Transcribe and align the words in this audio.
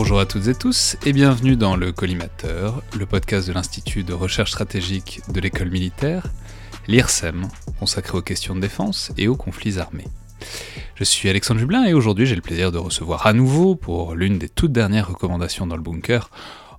Bonjour 0.00 0.20
à 0.20 0.26
toutes 0.26 0.46
et 0.46 0.54
tous 0.54 0.96
et 1.04 1.12
bienvenue 1.12 1.56
dans 1.56 1.74
le 1.74 1.90
Collimateur, 1.90 2.84
le 2.96 3.04
podcast 3.04 3.48
de 3.48 3.52
l'Institut 3.52 4.04
de 4.04 4.12
recherche 4.12 4.52
stratégique 4.52 5.22
de 5.28 5.40
l'école 5.40 5.70
militaire, 5.70 6.28
l'IRSEM, 6.86 7.48
consacré 7.80 8.16
aux 8.16 8.22
questions 8.22 8.54
de 8.54 8.60
défense 8.60 9.10
et 9.16 9.26
aux 9.26 9.34
conflits 9.34 9.80
armés. 9.80 10.06
Je 10.94 11.02
suis 11.02 11.28
Alexandre 11.28 11.58
Jublin 11.58 11.84
et 11.84 11.94
aujourd'hui 11.94 12.26
j'ai 12.26 12.36
le 12.36 12.42
plaisir 12.42 12.70
de 12.70 12.78
recevoir 12.78 13.26
à 13.26 13.32
nouveau, 13.32 13.74
pour 13.74 14.14
l'une 14.14 14.38
des 14.38 14.48
toutes 14.48 14.70
dernières 14.70 15.08
recommandations 15.08 15.66
dans 15.66 15.74
le 15.76 15.82
bunker, 15.82 16.30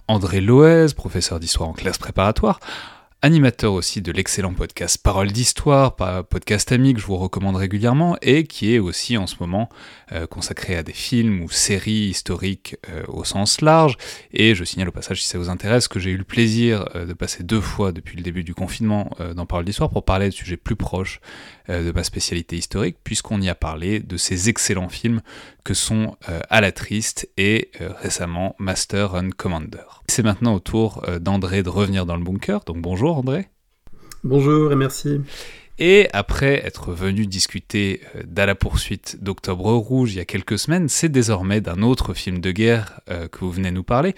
André 0.07 0.39
Loez, 0.39 0.93
professeur 0.95 1.41
d'histoire 1.41 1.67
en 1.67 1.73
classe 1.73 1.97
préparatoire, 1.97 2.61
animateur 3.21 3.73
aussi 3.73 4.01
de 4.01 4.13
l'excellent 4.13 4.53
podcast 4.53 4.97
Parole 5.03 5.31
d'Histoire, 5.31 5.97
podcast 6.27 6.71
ami 6.71 6.93
que 6.93 7.01
je 7.01 7.05
vous 7.05 7.17
recommande 7.17 7.57
régulièrement, 7.57 8.15
et 8.21 8.45
qui 8.45 8.73
est 8.73 8.79
aussi 8.79 9.17
en 9.17 9.27
ce 9.27 9.35
moment 9.41 9.67
euh, 10.13 10.25
consacré 10.25 10.77
à 10.77 10.83
des 10.83 10.93
films 10.93 11.41
ou 11.41 11.49
séries 11.49 12.07
historiques 12.07 12.77
euh, 12.89 13.03
au 13.09 13.25
sens 13.25 13.59
large. 13.59 13.97
Et 14.31 14.55
je 14.55 14.63
signale 14.63 14.87
au 14.87 14.93
passage, 14.93 15.21
si 15.21 15.27
ça 15.27 15.37
vous 15.37 15.49
intéresse, 15.49 15.89
que 15.89 15.99
j'ai 15.99 16.11
eu 16.11 16.17
le 16.17 16.23
plaisir 16.23 16.85
euh, 16.95 17.05
de 17.05 17.13
passer 17.13 17.43
deux 17.43 17.61
fois 17.61 17.91
depuis 17.91 18.15
le 18.15 18.23
début 18.23 18.43
du 18.43 18.55
confinement 18.55 19.11
dans 19.35 19.45
Parole 19.45 19.65
d'Histoire 19.65 19.89
pour 19.89 20.05
parler 20.05 20.27
de 20.27 20.33
sujets 20.33 20.57
plus 20.57 20.75
proches 20.75 21.19
de 21.69 21.91
ma 21.91 22.03
spécialité 22.03 22.57
historique, 22.57 22.97
puisqu'on 23.03 23.41
y 23.41 23.49
a 23.49 23.55
parlé 23.55 23.99
de 23.99 24.17
ces 24.17 24.49
excellents 24.49 24.89
films 24.89 25.21
que 25.63 25.73
sont 25.73 26.17
À 26.49 26.61
la 26.61 26.71
Triste 26.71 27.29
et 27.37 27.71
récemment 27.79 28.55
Master 28.59 29.13
and 29.13 29.29
Commander. 29.37 29.85
C'est 30.07 30.23
maintenant 30.23 30.55
au 30.55 30.59
tour 30.59 31.05
d'André 31.21 31.63
de 31.63 31.69
revenir 31.69 32.05
dans 32.05 32.17
le 32.17 32.23
bunker, 32.23 32.61
donc 32.65 32.81
bonjour. 32.81 33.17
André. 33.17 33.49
Bonjour 34.23 34.71
et 34.71 34.75
merci. 34.75 35.21
Et 35.79 36.09
après 36.11 36.65
être 36.65 36.91
venu 36.91 37.25
discuter 37.25 38.01
euh, 38.15 38.23
d'À 38.27 38.45
la 38.45 38.55
poursuite 38.55 39.23
d'Octobre 39.23 39.71
Rouge 39.73 40.13
il 40.13 40.17
y 40.17 40.19
a 40.19 40.25
quelques 40.25 40.59
semaines, 40.59 40.89
c'est 40.89 41.07
désormais 41.07 41.61
d'un 41.61 41.81
autre 41.81 42.13
film 42.13 42.39
de 42.39 42.51
guerre 42.51 42.99
euh, 43.09 43.29
que 43.29 43.39
vous 43.39 43.51
venez 43.51 43.71
nous 43.71 43.83
parler, 43.83 44.13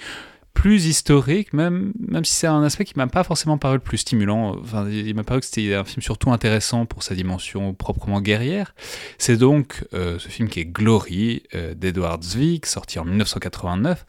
plus 0.53 0.85
historique, 0.85 1.53
même, 1.53 1.94
même 1.99 2.25
si 2.25 2.33
c'est 2.33 2.47
un 2.47 2.63
aspect 2.63 2.85
qui 2.85 2.94
m'a 2.95 3.07
pas 3.07 3.23
forcément 3.23 3.57
paru 3.57 3.75
le 3.75 3.81
plus 3.81 3.99
stimulant. 3.99 4.61
Il 4.89 5.16
m'a 5.16 5.23
paru 5.23 5.39
que 5.39 5.45
c'était 5.45 5.73
un 5.73 5.83
film 5.83 6.02
surtout 6.02 6.31
intéressant 6.31 6.85
pour 6.85 7.03
sa 7.03 7.16
dimension 7.16 7.73
proprement 7.73 8.21
guerrière. 8.21 8.75
C'est 9.17 9.38
donc 9.38 9.85
euh, 9.94 10.19
ce 10.19 10.27
film 10.27 10.49
qui 10.49 10.59
est 10.59 10.66
Glory 10.66 11.44
euh, 11.55 11.73
d'Edward 11.73 12.23
Zwick, 12.23 12.66
sorti 12.66 12.99
en 12.99 13.05
1989, 13.05 14.05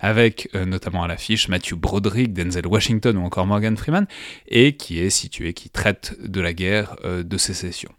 avec 0.00 0.48
euh, 0.54 0.64
notamment 0.64 1.02
à 1.02 1.08
l'affiche 1.08 1.48
Matthew 1.48 1.74
Broderick, 1.74 2.32
Denzel 2.32 2.66
Washington 2.66 3.16
ou 3.16 3.24
encore 3.24 3.46
Morgan 3.46 3.76
Freeman, 3.76 4.06
et 4.48 4.76
qui 4.76 5.00
est 5.00 5.10
situé, 5.10 5.52
qui 5.54 5.70
traite 5.70 6.16
de 6.22 6.40
la 6.40 6.52
guerre 6.52 6.96
de 7.04 7.38
sécession. 7.38 7.90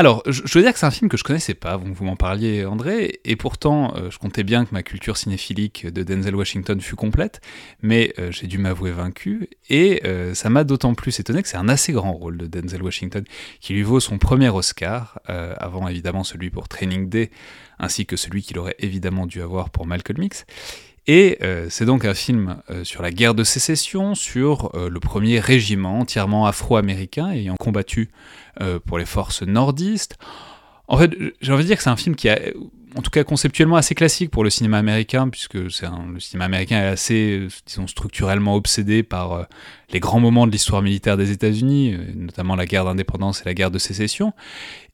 Alors, 0.00 0.22
je, 0.24 0.40
veux 0.54 0.62
dire 0.62 0.72
que 0.72 0.78
c'est 0.78 0.86
un 0.86 0.90
film 0.90 1.10
que 1.10 1.18
je 1.18 1.24
connaissais 1.24 1.52
pas, 1.52 1.76
vous, 1.76 1.92
vous 1.92 2.04
m'en 2.06 2.16
parliez 2.16 2.64
André, 2.64 3.20
et 3.26 3.36
pourtant 3.36 3.94
euh, 3.96 4.10
je 4.10 4.16
comptais 4.16 4.44
bien 4.44 4.64
que 4.64 4.72
ma 4.72 4.82
culture 4.82 5.18
cinéphilique 5.18 5.86
de 5.86 6.02
Denzel 6.02 6.34
Washington 6.34 6.80
fut 6.80 6.96
complète, 6.96 7.42
mais 7.82 8.14
euh, 8.18 8.32
j'ai 8.32 8.46
dû 8.46 8.56
m'avouer 8.56 8.92
vaincu, 8.92 9.50
et 9.68 10.00
euh, 10.06 10.32
ça 10.32 10.48
m'a 10.48 10.64
d'autant 10.64 10.94
plus 10.94 11.20
étonné 11.20 11.42
que 11.42 11.48
c'est 11.50 11.58
un 11.58 11.68
assez 11.68 11.92
grand 11.92 12.14
rôle 12.14 12.38
de 12.38 12.46
Denzel 12.46 12.82
Washington, 12.82 13.24
qui 13.60 13.74
lui 13.74 13.82
vaut 13.82 14.00
son 14.00 14.16
premier 14.16 14.48
Oscar, 14.48 15.20
avant 15.26 15.86
évidemment 15.86 16.24
celui 16.24 16.48
pour 16.48 16.66
Training 16.66 17.10
Day, 17.10 17.30
ainsi 17.78 18.06
que 18.06 18.16
celui 18.16 18.40
qu'il 18.40 18.58
aurait 18.58 18.76
évidemment 18.78 19.26
dû 19.26 19.42
avoir 19.42 19.68
pour 19.68 19.84
Malcolm 19.84 20.22
X. 20.22 20.46
Et 21.06 21.38
c'est 21.70 21.86
donc 21.86 22.04
un 22.04 22.14
film 22.14 22.62
sur 22.84 23.02
la 23.02 23.10
guerre 23.10 23.34
de 23.34 23.42
sécession, 23.42 24.14
sur 24.14 24.70
le 24.74 25.00
premier 25.00 25.40
régiment 25.40 25.98
entièrement 25.98 26.46
afro-américain 26.46 27.30
ayant 27.32 27.56
combattu 27.56 28.10
euh, 28.60 28.78
pour 28.84 28.98
les 28.98 29.06
forces 29.06 29.42
nordistes. 29.42 30.18
En 30.88 30.98
fait, 30.98 31.12
j'ai 31.40 31.52
envie 31.52 31.62
de 31.62 31.68
dire 31.68 31.76
que 31.76 31.82
c'est 31.82 31.88
un 31.90 31.96
film 31.96 32.16
qui 32.16 32.26
est, 32.26 32.52
en 32.96 33.00
tout 33.00 33.10
cas 33.10 33.22
conceptuellement, 33.22 33.76
assez 33.76 33.94
classique 33.94 34.30
pour 34.30 34.42
le 34.42 34.50
cinéma 34.50 34.76
américain, 34.76 35.28
puisque 35.28 35.54
le 35.54 35.70
cinéma 35.70 36.44
américain 36.44 36.78
est 36.80 36.88
assez, 36.88 37.46
disons, 37.64 37.86
structurellement 37.86 38.56
obsédé 38.56 39.02
par 39.04 39.32
euh, 39.32 39.44
les 39.92 40.00
grands 40.00 40.20
moments 40.20 40.48
de 40.48 40.52
l'histoire 40.52 40.82
militaire 40.82 41.16
des 41.16 41.30
États-Unis, 41.30 41.94
euh, 41.94 42.12
notamment 42.16 42.56
la 42.56 42.66
guerre 42.66 42.84
d'indépendance 42.84 43.40
et 43.42 43.44
la 43.44 43.54
guerre 43.54 43.70
de 43.70 43.78
sécession, 43.78 44.32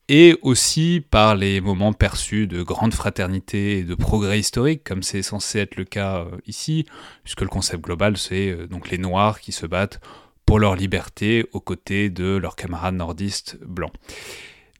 et 0.09 0.39
aussi 0.43 1.05
par 1.11 1.35
les 1.35 1.61
moments 1.61 1.93
perçus 1.93 2.47
de 2.47 2.63
grande 2.63 2.95
fraternité 2.95 3.79
et 3.79 3.83
de 3.83 3.95
progrès 3.95 4.39
historique, 4.39 4.85
comme 4.85 5.03
c'est 5.03 5.23
censé 5.23 5.59
être 5.59 5.77
le 5.77 5.85
cas 5.85 6.27
ici, 6.47 6.87
puisque 7.25 7.41
le 7.41 7.49
concept 7.49 7.83
global, 7.83 8.17
c'est 8.17 8.69
donc 8.69 8.91
les 8.91 8.99
Noirs 8.99 9.41
qui 9.41 9.53
se 9.53 9.67
battent 9.67 10.01
pour 10.45 10.61
leur 10.61 10.77
liberté 10.77 11.45
aux 11.53 11.61
côtés 11.61 12.09
de 12.09 12.37
leurs 12.37 12.55
camarades 12.55 12.95
nordistes 12.95 13.59
blancs. 13.67 13.93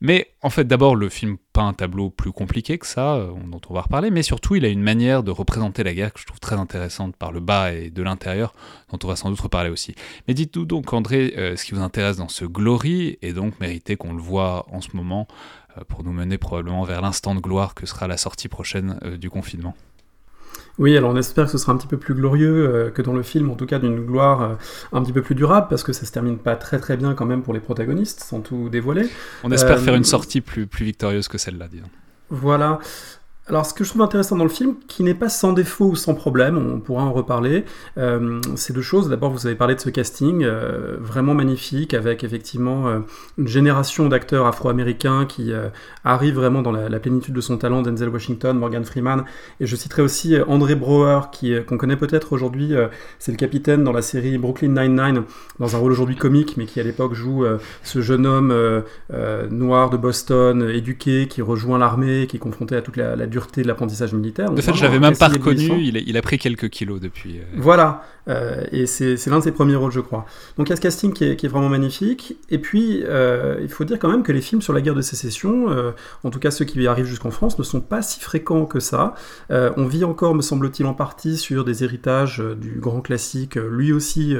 Mais 0.01 0.33
en 0.41 0.49
fait, 0.49 0.65
d'abord, 0.65 0.95
le 0.95 1.09
film 1.09 1.37
peint 1.53 1.67
un 1.67 1.73
tableau 1.73 2.09
plus 2.09 2.31
compliqué 2.31 2.77
que 2.77 2.85
ça, 2.85 3.15
euh, 3.15 3.31
dont 3.45 3.61
on 3.69 3.73
va 3.73 3.81
reparler, 3.81 4.11
mais 4.11 4.23
surtout, 4.23 4.55
il 4.55 4.65
a 4.65 4.67
une 4.67 4.81
manière 4.81 5.23
de 5.23 5.31
représenter 5.31 5.83
la 5.83 5.93
guerre 5.93 6.13
que 6.13 6.19
je 6.19 6.25
trouve 6.25 6.39
très 6.39 6.55
intéressante 6.55 7.15
par 7.15 7.31
le 7.31 7.39
bas 7.39 7.73
et 7.73 7.89
de 7.89 8.03
l'intérieur, 8.03 8.53
dont 8.91 8.99
on 9.03 9.07
va 9.07 9.15
sans 9.15 9.29
doute 9.29 9.41
reparler 9.41 9.69
aussi. 9.69 9.95
Mais 10.27 10.33
dites-nous 10.33 10.65
donc, 10.65 10.93
André, 10.93 11.33
euh, 11.37 11.55
ce 11.55 11.65
qui 11.65 11.73
vous 11.73 11.81
intéresse 11.81 12.17
dans 12.17 12.29
ce 12.29 12.45
Glory, 12.45 13.17
et 13.21 13.33
donc 13.33 13.59
mérité 13.59 13.95
qu'on 13.95 14.13
le 14.13 14.21
voit 14.21 14.65
en 14.71 14.81
ce 14.81 14.89
moment 14.93 15.27
euh, 15.77 15.83
pour 15.87 16.03
nous 16.03 16.13
mener 16.13 16.37
probablement 16.37 16.83
vers 16.83 17.01
l'instant 17.01 17.33
de 17.33 17.39
gloire 17.39 17.73
que 17.73 17.85
sera 17.85 18.07
la 18.07 18.17
sortie 18.17 18.47
prochaine 18.47 18.99
du 19.19 19.29
confinement. 19.29 19.75
Oui, 20.79 20.95
alors 20.95 21.11
on 21.11 21.15
espère 21.15 21.45
que 21.45 21.51
ce 21.51 21.57
sera 21.57 21.71
un 21.71 21.77
petit 21.77 21.87
peu 21.87 21.97
plus 21.97 22.13
glorieux 22.13 22.69
euh, 22.69 22.91
que 22.91 23.01
dans 23.01 23.13
le 23.13 23.23
film, 23.23 23.49
en 23.49 23.55
tout 23.55 23.65
cas 23.65 23.79
d'une 23.79 24.05
gloire 24.05 24.41
euh, 24.41 24.55
un 24.93 25.01
petit 25.01 25.13
peu 25.13 25.21
plus 25.21 25.33
durable, 25.33 25.67
parce 25.69 25.83
que 25.83 25.91
ça 25.91 26.05
se 26.05 26.11
termine 26.11 26.37
pas 26.37 26.55
très 26.55 26.79
très 26.79 26.97
bien 26.97 27.15
quand 27.15 27.25
même 27.25 27.41
pour 27.41 27.53
les 27.53 27.59
protagonistes, 27.59 28.21
sans 28.21 28.41
tout 28.41 28.69
dévoiler. 28.69 29.09
On 29.43 29.51
espère 29.51 29.79
faire 29.79 29.95
une 29.95 30.01
euh, 30.01 30.05
sortie 30.05 30.41
plus, 30.41 30.67
plus 30.67 30.85
victorieuse 30.85 31.27
que 31.27 31.37
celle-là, 31.37 31.67
disons. 31.67 31.89
Voilà. 32.29 32.79
Alors, 33.49 33.65
ce 33.65 33.73
que 33.73 33.85
je 33.85 33.89
trouve 33.89 34.01
intéressant 34.01 34.35
dans 34.35 34.43
le 34.43 34.49
film, 34.49 34.75
qui 34.89 35.03
n'est 35.03 35.13
pas 35.13 35.29
sans 35.29 35.53
défaut 35.53 35.85
ou 35.85 35.95
sans 35.95 36.15
problème, 36.15 36.57
on 36.57 36.81
pourra 36.81 37.03
en 37.03 37.13
reparler, 37.13 37.63
euh, 37.97 38.41
c'est 38.55 38.73
deux 38.73 38.81
choses. 38.81 39.07
D'abord, 39.07 39.31
vous 39.31 39.47
avez 39.47 39.55
parlé 39.55 39.73
de 39.73 39.79
ce 39.79 39.89
casting 39.89 40.43
euh, 40.43 40.97
vraiment 40.99 41.33
magnifique, 41.33 41.93
avec 41.93 42.25
effectivement 42.25 42.89
euh, 42.89 42.99
une 43.37 43.47
génération 43.47 44.09
d'acteurs 44.09 44.47
afro-américains 44.47 45.25
qui 45.25 45.53
arrivent 46.03 46.35
vraiment 46.35 46.61
dans 46.61 46.73
la, 46.73 46.99
plénitude 46.99 47.33
de 47.33 47.39
son 47.39 47.57
talent, 47.57 47.81
Denzel 47.81 48.09
Washington, 48.09 48.57
Morgan 48.57 48.83
Freeman, 48.83 49.23
et 49.61 49.65
je 49.65 49.75
citerai 49.77 50.01
aussi 50.01 50.35
André 50.47 50.75
Brower, 50.75 51.27
qui 51.31 51.53
qu'on 51.65 51.77
connaît 51.77 51.95
peut-être 51.95 52.33
aujourd'hui, 52.33 52.73
c'est 53.19 53.31
le 53.31 53.37
capitaine 53.37 53.83
dans 53.83 53.93
la 53.93 54.01
série 54.01 54.37
Brooklyn 54.37 54.69
Nine-Nine, 54.69 55.23
dans 55.59 55.75
un 55.75 55.79
rôle 55.79 55.93
aujourd'hui 55.93 56.17
comique, 56.17 56.57
mais 56.57 56.65
qui 56.65 56.81
à 56.81 56.83
l'époque 56.83 57.13
joue 57.13 57.45
ce 57.83 58.01
jeune 58.01 58.25
homme 58.25 58.83
noir 59.49 59.89
de 59.89 59.97
Boston, 59.97 60.69
éduqué, 60.69 61.27
qui 61.27 61.41
rejoint 61.41 61.77
l'armée, 61.77 62.27
qui 62.27 62.37
est 62.37 62.39
confronté 62.39 62.75
à 62.75 62.81
toute 62.81 62.97
la, 62.97 63.15
la 63.15 63.27
de 63.63 63.67
l'apprentissage 63.67 64.13
militaire. 64.13 64.51
De 64.51 64.61
fait, 64.61 64.73
je 64.73 64.83
l'avais 64.83 64.99
même 64.99 65.17
pas 65.17 65.27
reconnu, 65.27 65.81
il 65.81 65.97
a, 65.97 65.99
il 65.99 66.17
a, 66.17 66.21
pris 66.21 66.37
quelques 66.37 66.69
kilos 66.69 66.99
depuis. 66.99 67.39
Euh. 67.39 67.43
Voilà, 67.55 68.03
euh, 68.27 68.63
et 68.71 68.85
c'est 68.85 69.25
l'un 69.27 69.39
de 69.39 69.43
ses 69.43 69.51
premiers 69.51 69.75
rôles, 69.75 69.91
je 69.91 69.99
crois. 69.99 70.25
Donc 70.57 70.67
il 70.67 70.71
y 70.71 70.73
a 70.73 70.75
ce 70.75 70.81
casting 70.81 71.13
qui 71.13 71.23
est, 71.25 71.47
vraiment 71.47 71.69
magnifique. 71.69 72.37
Et 72.49 72.57
puis, 72.57 73.03
euh, 73.05 73.59
il 73.61 73.69
faut 73.69 73.83
dire 73.83 73.99
quand 73.99 74.09
même 74.09 74.23
que 74.23 74.31
les 74.31 74.41
films 74.41 74.61
sur 74.61 74.73
la 74.73 74.81
guerre 74.81 74.95
de 74.95 75.01
sécession, 75.01 75.67
en 76.23 76.29
tout 76.29 76.39
cas 76.39 76.51
ceux 76.51 76.65
qui 76.65 76.85
arrivent 76.87 77.05
jusqu'en 77.05 77.31
France, 77.31 77.57
ne 77.57 77.63
sont 77.63 77.81
pas 77.81 78.01
si 78.01 78.19
fréquents 78.19 78.65
que 78.65 78.79
ça. 78.79 79.15
on 79.49 79.85
vit 79.85 80.03
encore, 80.03 80.35
me 80.35 80.41
semble-t-il, 80.41 80.85
en 80.85 80.93
partie 80.93 81.37
sur 81.37 81.63
des 81.63 81.83
héritages 81.83 82.43
du 82.59 82.79
grand 82.79 83.01
classique, 83.01 83.55
lui 83.55 83.93
aussi 83.93 84.35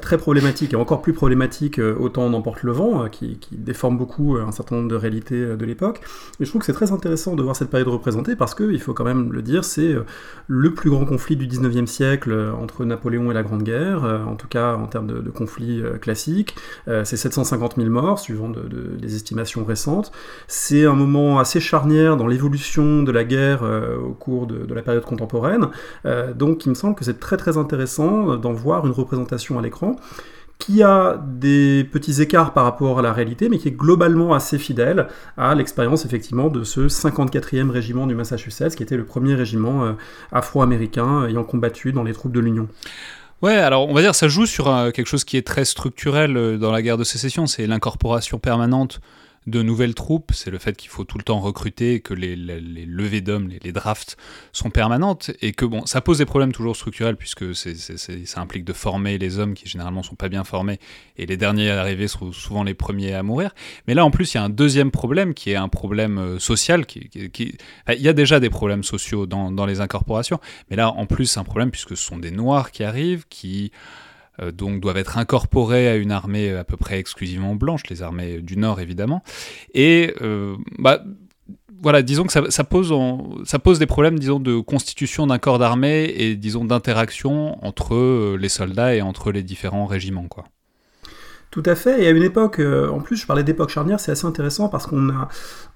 très 0.00 0.18
problématique 0.18 0.72
et 0.72 0.76
encore 0.76 1.02
plus 1.02 1.12
problématique, 1.12 1.78
autant 1.78 2.22
on 2.22 2.32
emporte 2.34 2.62
le 2.62 2.72
vent, 2.72 3.08
qui, 3.08 3.38
qui, 3.38 3.56
déforme 3.56 3.98
beaucoup 3.98 4.36
un 4.36 4.52
certain 4.52 4.76
nombre 4.76 4.88
de 4.88 4.96
réalités 4.96 5.56
de 5.56 5.64
l'époque. 5.64 6.00
Et 6.40 6.44
je 6.44 6.50
trouve 6.50 6.60
que 6.60 6.66
c'est 6.66 6.72
très 6.72 6.92
intéressant 6.92 7.34
de 7.34 7.42
voir 7.42 7.56
cette 7.56 7.70
période 7.70 7.88
représentée 7.88 8.19
parce 8.36 8.54
que, 8.54 8.70
il 8.70 8.80
faut 8.80 8.94
quand 8.94 9.04
même 9.04 9.32
le 9.32 9.42
dire, 9.42 9.64
c'est 9.64 9.92
euh, 9.92 10.04
le 10.46 10.72
plus 10.74 10.90
grand 10.90 11.04
conflit 11.04 11.36
du 11.36 11.46
19e 11.46 11.86
siècle 11.86 12.32
euh, 12.32 12.52
entre 12.52 12.84
Napoléon 12.84 13.30
et 13.30 13.34
la 13.34 13.42
Grande 13.42 13.62
Guerre, 13.62 14.04
euh, 14.04 14.24
en 14.24 14.36
tout 14.36 14.48
cas 14.48 14.74
en 14.74 14.86
termes 14.86 15.06
de, 15.06 15.30
conflit 15.30 15.82
classique. 16.00 16.56
c'est 16.86 17.16
750 17.16 17.76
000 17.76 17.88
morts, 17.88 18.18
suivant 18.18 18.48
des 18.50 19.14
estimations 19.14 19.64
récentes. 19.64 20.10
C'est 20.48 20.84
un 20.84 20.94
moment 20.94 21.38
assez 21.38 21.60
charnière 21.60 22.16
dans 22.16 22.26
l'évolution 22.26 23.04
de 23.04 23.12
la 23.12 23.24
guerre 23.24 23.62
au 23.62 24.12
cours 24.12 24.48
de, 24.48 24.74
la 24.74 24.82
période 24.82 25.04
contemporaine. 25.04 25.68
donc 26.34 26.66
il 26.66 26.70
me 26.70 26.74
semble 26.74 26.96
que 26.96 27.04
c'est 27.04 27.20
très 27.20 27.36
très 27.36 27.56
intéressant 27.56 28.36
d'en 28.36 28.52
voir 28.52 28.86
une 28.86 28.92
représentation 28.92 29.58
à 29.58 29.62
l'écran 29.62 29.96
qui 30.60 30.84
a 30.84 31.20
des 31.26 31.82
petits 31.90 32.22
écarts 32.22 32.52
par 32.52 32.64
rapport 32.64 33.00
à 33.00 33.02
la 33.02 33.12
réalité, 33.12 33.48
mais 33.48 33.58
qui 33.58 33.66
est 33.66 33.76
globalement 33.76 34.32
assez 34.32 34.58
fidèle 34.58 35.08
à 35.36 35.54
l'expérience 35.56 36.04
effectivement 36.04 36.48
de 36.48 36.62
ce 36.62 36.82
54e 36.82 37.70
régiment 37.70 38.06
du 38.06 38.14
Massachusetts, 38.14 38.76
qui 38.76 38.84
était 38.84 38.96
le 38.96 39.04
premier 39.04 39.34
régiment 39.34 39.84
euh, 39.84 39.92
afro-américain 40.30 41.26
ayant 41.26 41.42
combattu 41.42 41.92
dans 41.92 42.04
les 42.04 42.12
troupes 42.12 42.32
de 42.32 42.40
l'Union. 42.40 42.68
Ouais, 43.42 43.56
alors 43.56 43.88
on 43.88 43.94
va 43.94 44.02
dire 44.02 44.14
ça 44.14 44.28
joue 44.28 44.44
sur 44.44 44.66
quelque 44.94 45.06
chose 45.06 45.24
qui 45.24 45.38
est 45.38 45.46
très 45.46 45.64
structurel 45.64 46.36
euh, 46.36 46.58
dans 46.58 46.70
la 46.70 46.82
guerre 46.82 46.98
de 46.98 47.04
sécession, 47.04 47.46
c'est 47.46 47.66
l'incorporation 47.66 48.38
permanente 48.38 49.00
de 49.50 49.62
nouvelles 49.62 49.94
troupes, 49.94 50.32
c'est 50.32 50.50
le 50.50 50.58
fait 50.58 50.76
qu'il 50.76 50.90
faut 50.90 51.04
tout 51.04 51.18
le 51.18 51.24
temps 51.24 51.40
recruter, 51.40 52.00
que 52.00 52.14
les, 52.14 52.36
levées 52.36 53.20
d'hommes, 53.20 53.48
les, 53.48 53.72
drafts 53.72 54.16
sont 54.52 54.70
permanentes, 54.70 55.30
et 55.42 55.52
que 55.52 55.64
bon, 55.64 55.84
ça 55.86 56.00
pose 56.00 56.18
des 56.18 56.24
problèmes 56.24 56.52
toujours 56.52 56.76
structurels, 56.76 57.16
puisque 57.16 57.54
ça 57.54 58.40
implique 58.40 58.64
de 58.64 58.72
former 58.72 59.18
les 59.18 59.38
hommes 59.38 59.54
qui 59.54 59.68
généralement 59.68 60.02
sont 60.02 60.14
pas 60.14 60.28
bien 60.28 60.44
formés, 60.44 60.78
et 61.16 61.26
les 61.26 61.36
derniers 61.36 61.70
à 61.70 61.80
arriver 61.80 62.08
sont 62.08 62.32
souvent 62.32 62.62
les 62.62 62.74
premiers 62.74 63.14
à 63.14 63.22
mourir. 63.22 63.54
Mais 63.86 63.94
là, 63.94 64.04
en 64.04 64.10
plus, 64.10 64.32
il 64.32 64.36
y 64.36 64.40
a 64.40 64.44
un 64.44 64.48
deuxième 64.48 64.90
problème 64.90 65.34
qui 65.34 65.50
est 65.50 65.56
un 65.56 65.68
problème 65.68 66.18
euh, 66.18 66.38
social. 66.38 66.84
Il 66.94 67.60
y 67.88 68.08
a 68.08 68.12
déjà 68.12 68.40
des 68.40 68.50
problèmes 68.50 68.84
sociaux 68.84 69.26
dans, 69.26 69.50
dans 69.50 69.66
les 69.66 69.80
incorporations, 69.80 70.40
mais 70.70 70.76
là, 70.76 70.90
en 70.90 71.06
plus, 71.06 71.26
c'est 71.26 71.40
un 71.40 71.44
problème 71.44 71.70
puisque 71.70 71.96
ce 71.96 72.02
sont 72.02 72.18
des 72.18 72.30
noirs 72.30 72.70
qui 72.70 72.84
arrivent, 72.84 73.24
qui 73.28 73.72
donc 74.52 74.80
doivent 74.80 74.96
être 74.96 75.18
incorporés 75.18 75.88
à 75.88 75.96
une 75.96 76.12
armée 76.12 76.52
à 76.52 76.64
peu 76.64 76.76
près 76.76 76.98
exclusivement 76.98 77.54
blanche, 77.54 77.82
les 77.90 78.02
armées 78.02 78.40
du 78.40 78.56
Nord 78.56 78.80
évidemment. 78.80 79.22
Et 79.74 80.14
euh, 80.22 80.56
bah, 80.78 81.02
voilà, 81.82 82.02
disons 82.02 82.24
que 82.24 82.32
ça, 82.32 82.64
pose 82.64 82.94
ça 83.44 83.58
pose 83.58 83.78
des 83.78 83.86
problèmes, 83.86 84.18
disons, 84.18 84.38
de 84.38 84.58
constitution 84.60 85.26
d'un 85.26 85.38
corps 85.38 85.58
d'armée 85.58 86.12
et 86.14 86.36
disons 86.36 86.64
d'interaction 86.64 87.64
entre 87.64 87.94
euh, 87.94 88.36
les 88.38 88.50
soldats 88.50 88.94
et 88.94 89.00
entre 89.00 89.32
les 89.32 89.42
différents 89.42 89.86
régiments, 89.86 90.28
quoi. 90.28 90.44
Tout 91.50 91.62
à 91.66 91.74
fait. 91.74 92.02
Et 92.02 92.06
à 92.06 92.10
une 92.10 92.22
époque, 92.22 92.60
en 92.60 93.00
plus, 93.00 93.16
je 93.16 93.26
parlais 93.26 93.42
d'époque 93.42 93.70
charnière, 93.70 93.98
c'est 93.98 94.12
assez 94.12 94.26
intéressant 94.26 94.68
parce 94.68 94.86
qu'on 94.86 95.08
a, 95.10 95.28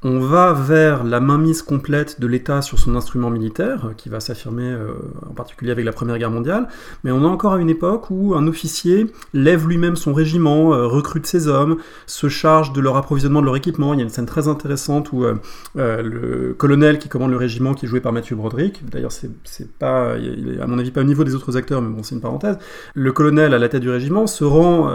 on 0.05 0.21
va 0.21 0.53
vers 0.53 1.03
la 1.03 1.19
mainmise 1.19 1.62
complète 1.62 2.21
de 2.21 2.26
l'État 2.26 2.61
sur 2.61 2.79
son 2.79 2.94
instrument 2.94 3.31
militaire, 3.31 3.93
qui 3.97 4.11
va 4.11 4.21
s'affirmer 4.21 4.71
euh, 4.71 4.93
en 5.29 5.32
particulier 5.32 5.71
avec 5.71 5.87
la 5.87 5.93
Première 5.93 6.19
Guerre 6.19 6.31
mondiale, 6.31 6.69
mais 7.05 7.11
on 7.11 7.23
est 7.23 7.26
encore 7.26 7.55
à 7.55 7.59
une 7.59 7.71
époque 7.71 8.11
où 8.11 8.35
un 8.35 8.47
officier 8.47 9.06
lève 9.32 9.67
lui-même 9.67 9.97
son 9.97 10.12
régiment, 10.12 10.75
euh, 10.75 10.87
recrute 10.87 11.26
ses 11.26 11.49
hommes, 11.49 11.79
se 12.06 12.29
charge 12.29 12.75
de 12.75 12.82
leur 12.82 12.99
approvisionnement, 12.99 13.41
de 13.41 13.47
leur 13.47 13.56
équipement. 13.56 13.94
Il 13.94 13.97
y 13.97 14.00
a 14.00 14.05
une 14.05 14.11
scène 14.11 14.26
très 14.26 14.47
intéressante 14.47 15.11
où 15.12 15.25
euh, 15.25 15.37
le 15.75 16.53
colonel 16.53 16.99
qui 16.99 17.09
commande 17.09 17.31
le 17.31 17.38
régiment, 17.38 17.73
qui 17.73 17.87
est 17.87 17.88
joué 17.88 18.00
par 18.00 18.12
Mathieu 18.12 18.37
Broderick, 18.37 18.85
d'ailleurs 18.87 19.12
c'est 19.12 19.73
pas, 19.79 20.12
à 20.12 20.67
mon 20.67 20.79
avis 20.79 20.91
pas 20.91 21.00
au 21.00 21.05
niveau 21.05 21.25
des 21.25 21.35
autres 21.35 21.56
acteurs, 21.56 21.81
mais 21.81 21.88
bon 21.88 22.03
c'est 22.03 22.15
une 22.15 22.21
parenthèse, 22.21 22.59
le 22.93 23.12
colonel 23.12 23.55
à 23.55 23.59
la 23.59 23.71
tête 23.71 23.81
du 23.81 23.91
régiment 23.91 24.26
se 24.26 24.44
rend 24.44 24.91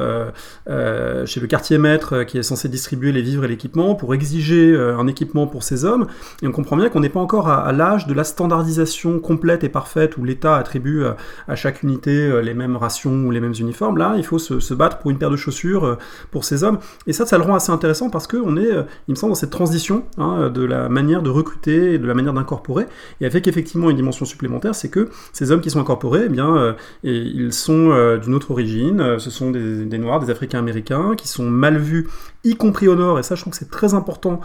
chez 1.25 1.39
le 1.39 1.47
quartier 1.47 1.77
maître 1.77 2.23
qui 2.23 2.37
est 2.37 2.43
censé 2.43 2.69
distribuer 2.69 3.11
les 3.11 3.21
vivres 3.21 3.45
et 3.45 3.47
l'équipement 3.47 3.95
pour 3.95 4.13
exiger 4.13 4.75
un 4.77 5.07
équipement 5.07 5.47
pour 5.47 5.63
ces 5.63 5.85
hommes, 5.85 6.07
et 6.41 6.47
on 6.47 6.51
comprend 6.51 6.77
bien 6.77 6.89
qu'on 6.89 6.99
n'est 6.99 7.09
pas 7.09 7.19
encore 7.19 7.49
à, 7.49 7.71
l'âge 7.71 8.07
de 8.07 8.13
la 8.13 8.23
standardisation 8.23 9.19
complète 9.19 9.63
et 9.63 9.69
parfaite 9.69 10.17
où 10.17 10.23
l'État 10.23 10.55
attribue 10.55 11.03
euh, 11.03 11.11
à, 11.47 11.55
chaque 11.55 11.83
unité 11.83 12.11
euh, 12.11 12.41
les 12.41 12.53
mêmes 12.53 12.75
rations 12.75 13.11
ou 13.11 13.31
les 13.31 13.39
mêmes 13.39 13.53
uniformes. 13.59 13.97
Là, 13.97 14.15
il 14.17 14.23
faut 14.23 14.39
se, 14.39 14.73
battre 14.73 14.99
pour 14.99 15.11
une 15.11 15.17
paire 15.17 15.31
de 15.31 15.35
chaussures 15.35 15.85
euh, 15.85 15.97
pour 16.31 16.45
ces 16.45 16.63
hommes, 16.63 16.79
et 17.07 17.13
ça, 17.13 17.25
ça 17.25 17.37
le 17.37 17.43
rend 17.43 17.55
assez 17.55 17.71
intéressant 17.71 18.09
parce 18.09 18.27
qu'on 18.27 18.57
est, 18.57 18.69
il 19.07 19.11
me 19.11 19.15
semble, 19.15 19.31
dans 19.31 19.35
cette 19.35 19.49
transition 19.49 20.03
hein, 20.17 20.49
de 20.49 20.63
la 20.63 20.89
manière 20.89 21.21
de 21.21 21.29
recruter 21.29 21.93
et 21.93 21.97
de 21.97 22.07
la 22.07 22.13
manière 22.13 22.33
d'incorporer, 22.33 22.85
et 23.21 23.25
avec 23.25 23.47
effectivement 23.47 23.89
une 23.89 23.97
dimension 23.97 24.25
supplémentaire, 24.25 24.75
c'est 24.75 24.89
que 24.89 25.09
ces 25.33 25.51
hommes 25.51 25.61
qui 25.61 25.69
sont 25.69 25.79
incorporés, 25.79 26.23
eh 26.25 26.29
bien, 26.29 26.75
ils 27.03 27.53
sont 27.53 28.17
d'une 28.17 28.33
autre 28.33 28.51
origine, 28.51 29.19
ce 29.19 29.29
sont 29.29 29.51
des 29.51 29.97
Noirs, 29.97 30.19
des 30.19 30.31
Africains 30.31 30.58
américains, 30.59 31.15
qui 31.15 31.27
sont 31.27 31.49
mal 31.49 31.77
vus, 31.77 32.07
y 32.43 32.55
compris 32.55 32.87
au 32.87 32.95
Nord, 32.95 33.19
et 33.19 33.23
ça 33.23 33.35
je 33.35 33.41
trouve 33.41 33.51
que 33.51 33.59
c'est 33.59 33.71
très 33.71 33.93
important 33.93 34.39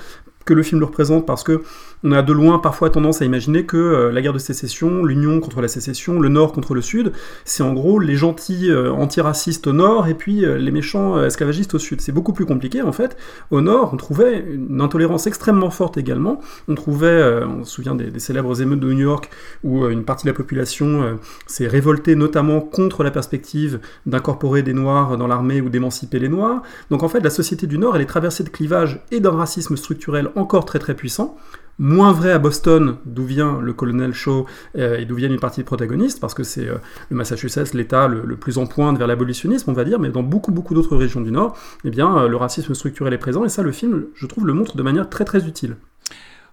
que 0.44 0.54
le 0.54 0.62
film 0.62 0.80
le 0.80 0.86
représente 0.86 1.26
parce 1.26 1.42
que 1.42 1.62
on 2.06 2.12
a 2.12 2.20
de 2.20 2.34
loin 2.34 2.58
parfois 2.58 2.90
tendance 2.90 3.22
à 3.22 3.24
imaginer 3.24 3.64
que 3.64 3.78
euh, 3.78 4.12
la 4.12 4.20
guerre 4.20 4.34
de 4.34 4.38
sécession, 4.38 5.04
l'union 5.04 5.40
contre 5.40 5.62
la 5.62 5.68
sécession, 5.68 6.20
le 6.20 6.28
nord 6.28 6.52
contre 6.52 6.74
le 6.74 6.82
sud, 6.82 7.12
c'est 7.46 7.62
en 7.62 7.72
gros 7.72 7.98
les 7.98 8.14
gentils 8.14 8.70
euh, 8.70 8.92
antiracistes 8.92 9.66
au 9.66 9.72
nord 9.72 10.06
et 10.06 10.12
puis 10.12 10.44
euh, 10.44 10.58
les 10.58 10.70
méchants 10.70 11.22
esclavagistes 11.24 11.74
au 11.74 11.78
sud. 11.78 12.02
C'est 12.02 12.12
beaucoup 12.12 12.34
plus 12.34 12.44
compliqué 12.44 12.82
en 12.82 12.92
fait. 12.92 13.16
Au 13.50 13.62
nord, 13.62 13.90
on 13.94 13.96
trouvait 13.96 14.44
une 14.46 14.82
intolérance 14.82 15.26
extrêmement 15.26 15.70
forte 15.70 15.96
également. 15.96 16.40
On 16.68 16.74
trouvait, 16.74 17.42
on 17.42 17.64
se 17.64 17.72
souvient 17.72 17.94
des, 17.94 18.18
célèbres 18.18 18.60
émeutes 18.60 18.80
de 18.80 18.92
New 18.92 19.00
York 19.00 19.30
où 19.62 19.86
une 19.88 20.04
partie 20.04 20.24
de 20.24 20.30
la 20.30 20.34
population 20.34 21.18
s'est 21.46 21.66
révoltée 21.66 22.16
notamment 22.16 22.60
contre 22.60 23.02
la 23.02 23.10
perspective 23.10 23.80
d'incorporer 24.04 24.62
des 24.62 24.74
noirs 24.74 25.16
dans 25.16 25.26
l'armée 25.26 25.60
ou 25.60 25.70
d'émanciper 25.70 26.18
les 26.18 26.28
noirs. 26.28 26.62
Donc 26.90 27.02
en 27.02 27.08
fait, 27.08 27.20
la 27.20 27.30
société 27.30 27.66
du 27.66 27.78
nord, 27.78 27.96
elle 27.96 28.02
est 28.02 28.06
traversée 28.06 28.44
de 28.44 28.50
clivages 28.50 29.00
et 29.10 29.20
d'un 29.20 29.32
racisme 29.32 29.76
structurel 29.76 30.30
encore 30.36 30.64
très 30.64 30.78
très 30.78 30.94
puissant. 30.94 31.36
Moins 31.78 32.12
vrai 32.12 32.30
à 32.30 32.38
Boston, 32.38 32.98
d'où 33.04 33.24
vient 33.24 33.60
le 33.60 33.72
colonel 33.72 34.12
Shaw 34.12 34.46
euh, 34.78 34.96
et 34.96 35.06
d'où 35.06 35.16
viennent 35.16 35.32
une 35.32 35.40
partie 35.40 35.60
des 35.60 35.64
protagonistes, 35.64 36.20
parce 36.20 36.32
que 36.32 36.44
c'est 36.44 36.68
euh, 36.68 36.76
le 37.10 37.16
Massachusetts, 37.16 37.74
l'État 37.74 38.06
le, 38.06 38.36
plus 38.36 38.58
en 38.58 38.66
pointe 38.66 38.96
vers 38.96 39.08
l'abolitionnisme, 39.08 39.70
on 39.70 39.74
va 39.74 39.82
dire, 39.82 39.98
mais 39.98 40.10
dans 40.10 40.22
beaucoup 40.22 40.52
beaucoup 40.52 40.74
d'autres 40.74 40.96
régions 40.96 41.20
du 41.20 41.32
Nord, 41.32 41.56
eh 41.84 41.90
bien, 41.90 42.16
euh, 42.16 42.28
le 42.28 42.36
racisme 42.36 42.74
structurel 42.74 43.12
est 43.12 43.18
présent, 43.18 43.44
et 43.44 43.48
ça, 43.48 43.62
le 43.62 43.72
film, 43.72 44.04
je 44.14 44.26
trouve, 44.26 44.46
le 44.46 44.52
montre 44.52 44.76
de 44.76 44.82
manière 44.84 45.08
très 45.08 45.24
très 45.24 45.48
utile. 45.48 45.76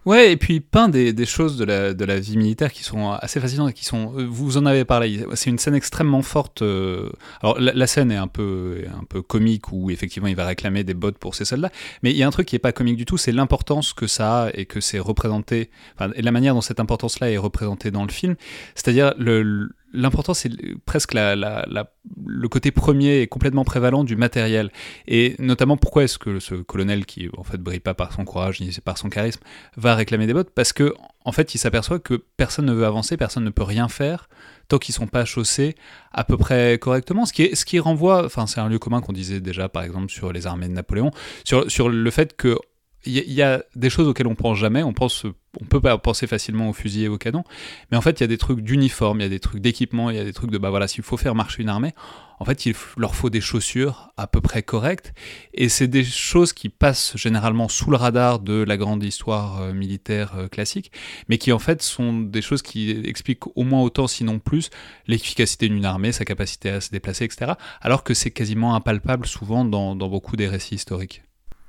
Ouais, 0.06 0.31
et 0.31 0.38
puis 0.38 0.62
peint 0.62 0.89
des, 0.89 1.13
choses 1.27 1.57
de 1.57 1.65
la, 1.65 1.94
de 1.94 2.06
la, 2.06 2.19
vie 2.19 2.36
militaire 2.36 2.74
qui 2.74 2.83
sont 2.83 3.12
assez 3.12 3.39
fascinantes 3.39 3.69
et 3.69 3.74
qui 3.74 3.86
sont. 3.86 4.13
Euh, 4.18 4.25
vous 4.27 4.57
en 4.57 4.65
avez 4.65 4.83
parlé. 4.83 5.24
C'est 5.36 5.51
une 5.51 5.59
scène 5.59 5.75
extrêmement 5.75 6.24
forte. 6.24 6.63
Euh, 6.63 7.12
alors 7.42 7.59
la, 7.59 7.86
scène 7.86 8.12
est 8.12 8.18
un 8.18 8.27
peu, 8.27 8.83
un 9.00 9.03
peu 9.03 9.21
comique 9.21 9.71
où 9.71 9.92
effectivement 9.92 10.27
il 10.27 10.36
va 10.36 10.48
réclamer 10.48 10.83
des 10.83 10.95
bottes 10.95 11.19
pour 11.19 11.36
ses 11.36 11.45
soldats, 11.45 11.71
mais 12.01 12.09
il 12.09 12.18
y 12.18 12.24
a 12.24 12.27
un 12.27 12.31
truc 12.31 12.48
qui 12.48 12.56
est 12.56 12.59
pas 12.59 12.71
comique 12.71 12.98
du 12.98 13.06
tout, 13.06 13.18
c'est 13.18 13.31
l'importance 13.31 13.94
que 13.94 14.07
ça 14.07 14.45
a 14.45 14.50
et 14.56 14.65
que 14.65 14.81
c'est 14.81 14.98
représenté, 14.98 15.69
enfin, 15.95 16.12
et 16.15 16.24
la 16.24 16.31
manière 16.31 16.56
dont 16.56 16.62
cette 16.62 16.80
importance-là 16.80 17.30
est 17.30 17.38
représentée 17.38 17.92
dans 17.92 18.04
le 18.04 18.12
film. 18.12 18.36
C'est-à-dire 18.74 19.13
le, 19.19 19.69
l'important, 19.94 20.34
c'est 20.34 20.50
presque 20.86 21.14
le 21.14 22.48
côté 22.48 22.72
premier 22.72 23.22
et 23.22 23.28
complètement 23.28 23.64
prévalent 23.64 24.04
du 24.04 24.16
matériel. 24.16 24.72
Et 25.08 25.36
notamment, 25.40 25.78
pourquoi 25.78 26.04
est-ce 26.04 26.18
que 26.18 26.40
ce 26.40 26.56
colonel, 26.56 27.06
qui 27.06 27.30
en 27.38 27.44
fait 27.44 27.58
brille 27.58 27.80
pas 27.80 27.94
par 27.94 28.14
son 28.14 28.26
courage 28.26 28.60
ni 28.62 28.72
par 28.84 28.98
son 28.98 29.10
charisme, 29.10 29.42
va 29.78 29.96
réclamer 29.96 30.28
des 30.28 30.34
bottes? 30.34 30.52
Parce 30.52 30.74
que 30.74 30.94
en 31.24 31.32
fait, 31.32 31.54
il 31.54 31.58
s'aperçoit 31.58 32.00
que 32.00 32.24
personne 32.38 32.66
ne 32.66 32.74
veut 32.74 32.86
avancer, 32.86 33.16
personne 33.18 33.44
ne 33.44 33.50
peut 33.50 33.64
rien 33.64 33.88
faire 33.88 34.28
tant 34.68 34.78
qu'ils 34.78 34.96
sont 34.96 35.08
pas 35.08 35.26
chaussés 35.26 35.76
à 36.14 36.24
peu 36.24 36.38
près 36.38 36.78
correctement. 36.80 37.26
Ce 37.26 37.34
qui, 37.34 37.56
ce 37.56 37.66
qui 37.66 37.80
renvoie, 37.80 38.26
enfin, 38.26 38.48
c'est 38.48 38.60
un 38.60 38.70
lieu 38.70 38.80
commun 38.80 39.02
qu'on 39.02 39.14
disait 39.14 39.42
déjà, 39.42 39.70
par 39.70 39.84
exemple, 39.84 40.10
sur 40.10 40.32
les 40.32 40.48
armées 40.48 40.68
de 40.68 40.74
Napoléon, 40.74 41.12
sur, 41.44 41.70
sur 41.70 41.90
le 41.90 42.12
fait 42.12 42.36
que 42.36 42.58
il 43.06 43.33
y, 43.33 43.42
a 43.42 43.63
des 43.75 43.89
choses 43.89 44.07
auxquelles 44.07 44.27
on 44.27 44.36
pense 44.36 44.57
jamais. 44.57 44.83
On 44.83 44.94
pense, 44.94 45.25
on 45.59 45.65
peut 45.65 45.81
pas 45.81 45.98
penser 45.98 46.27
facilement 46.27 46.69
aux 46.69 46.74
fusils 46.74 47.03
et 47.03 47.07
aux 47.07 47.18
canons, 47.18 47.44
mais 47.89 47.98
en 47.98 48.01
fait, 48.01 48.19
il 48.19 48.21
y 48.21 48.24
a 48.24 48.27
des 48.27 48.38
trucs 48.38 48.62
d'uniforme, 48.62 49.19
il 49.19 49.24
y 49.24 49.25
a 49.25 49.30
des 49.30 49.39
trucs 49.39 49.59
d'équipement, 49.59 50.12
il 50.12 50.18
y 50.18 50.19
a 50.19 50.24
des 50.24 50.33
trucs 50.33 50.51
de 50.51 50.57
bah 50.59 50.69
voilà, 50.69 50.88
s'il 50.88 51.03
faut 51.03 51.18
faire 51.18 51.33
marcher 51.33 51.63
une 51.63 51.69
armée, 51.69 51.95
en 52.39 52.45
fait, 52.45 52.65
il 52.68 52.75
leur 52.98 53.15
faut 53.15 53.31
des 53.31 53.42
chaussures 53.42 54.12
à 54.18 54.27
peu 54.27 54.39
près 54.39 54.62
correctes, 54.62 55.13
et 55.53 55.68
c'est 55.68 55.88
des 55.88 56.03
choses 56.03 56.53
qui 56.53 56.69
passent 56.69 57.18
généralement 57.18 57.69
sous 57.69 57.89
le 57.89 57.98
radar 57.98 58.39
de 58.39 58.63
la 58.63 58.77
grande 58.77 59.04
histoire 59.04 59.62
euh, 59.62 59.74
militaire 59.74 60.33
euh, 60.38 60.47
classique, 60.47 60.92
mais 61.27 61.39
qui 61.39 61.51
en 61.51 61.59
fait 61.59 61.81
sont 61.81 62.19
des 62.19 62.42
choses 62.42 62.62
qui 62.62 62.92
expliquent 62.92 63.47
au 63.57 63.63
moins 63.63 63.81
autant, 63.81 64.07
sinon 64.07 64.38
plus, 64.38 64.69
l'efficacité 65.07 65.69
d'une 65.69 65.85
armée, 65.85 66.11
sa 66.11 66.23
capacité 66.26 66.69
à 66.69 66.81
se 66.81 66.92
déplacer, 66.92 67.26
etc. 67.26 67.54
Alors 67.81 68.04
que 68.04 68.14
c'est 68.14 68.31
quasiment 68.31 68.76
impalpable 68.76 69.26
souvent 69.26 69.66
dans 69.66 69.95
beaucoup 69.95 70.35
des 70.35 70.47
récits 70.47 70.76
historiques. 70.76 71.23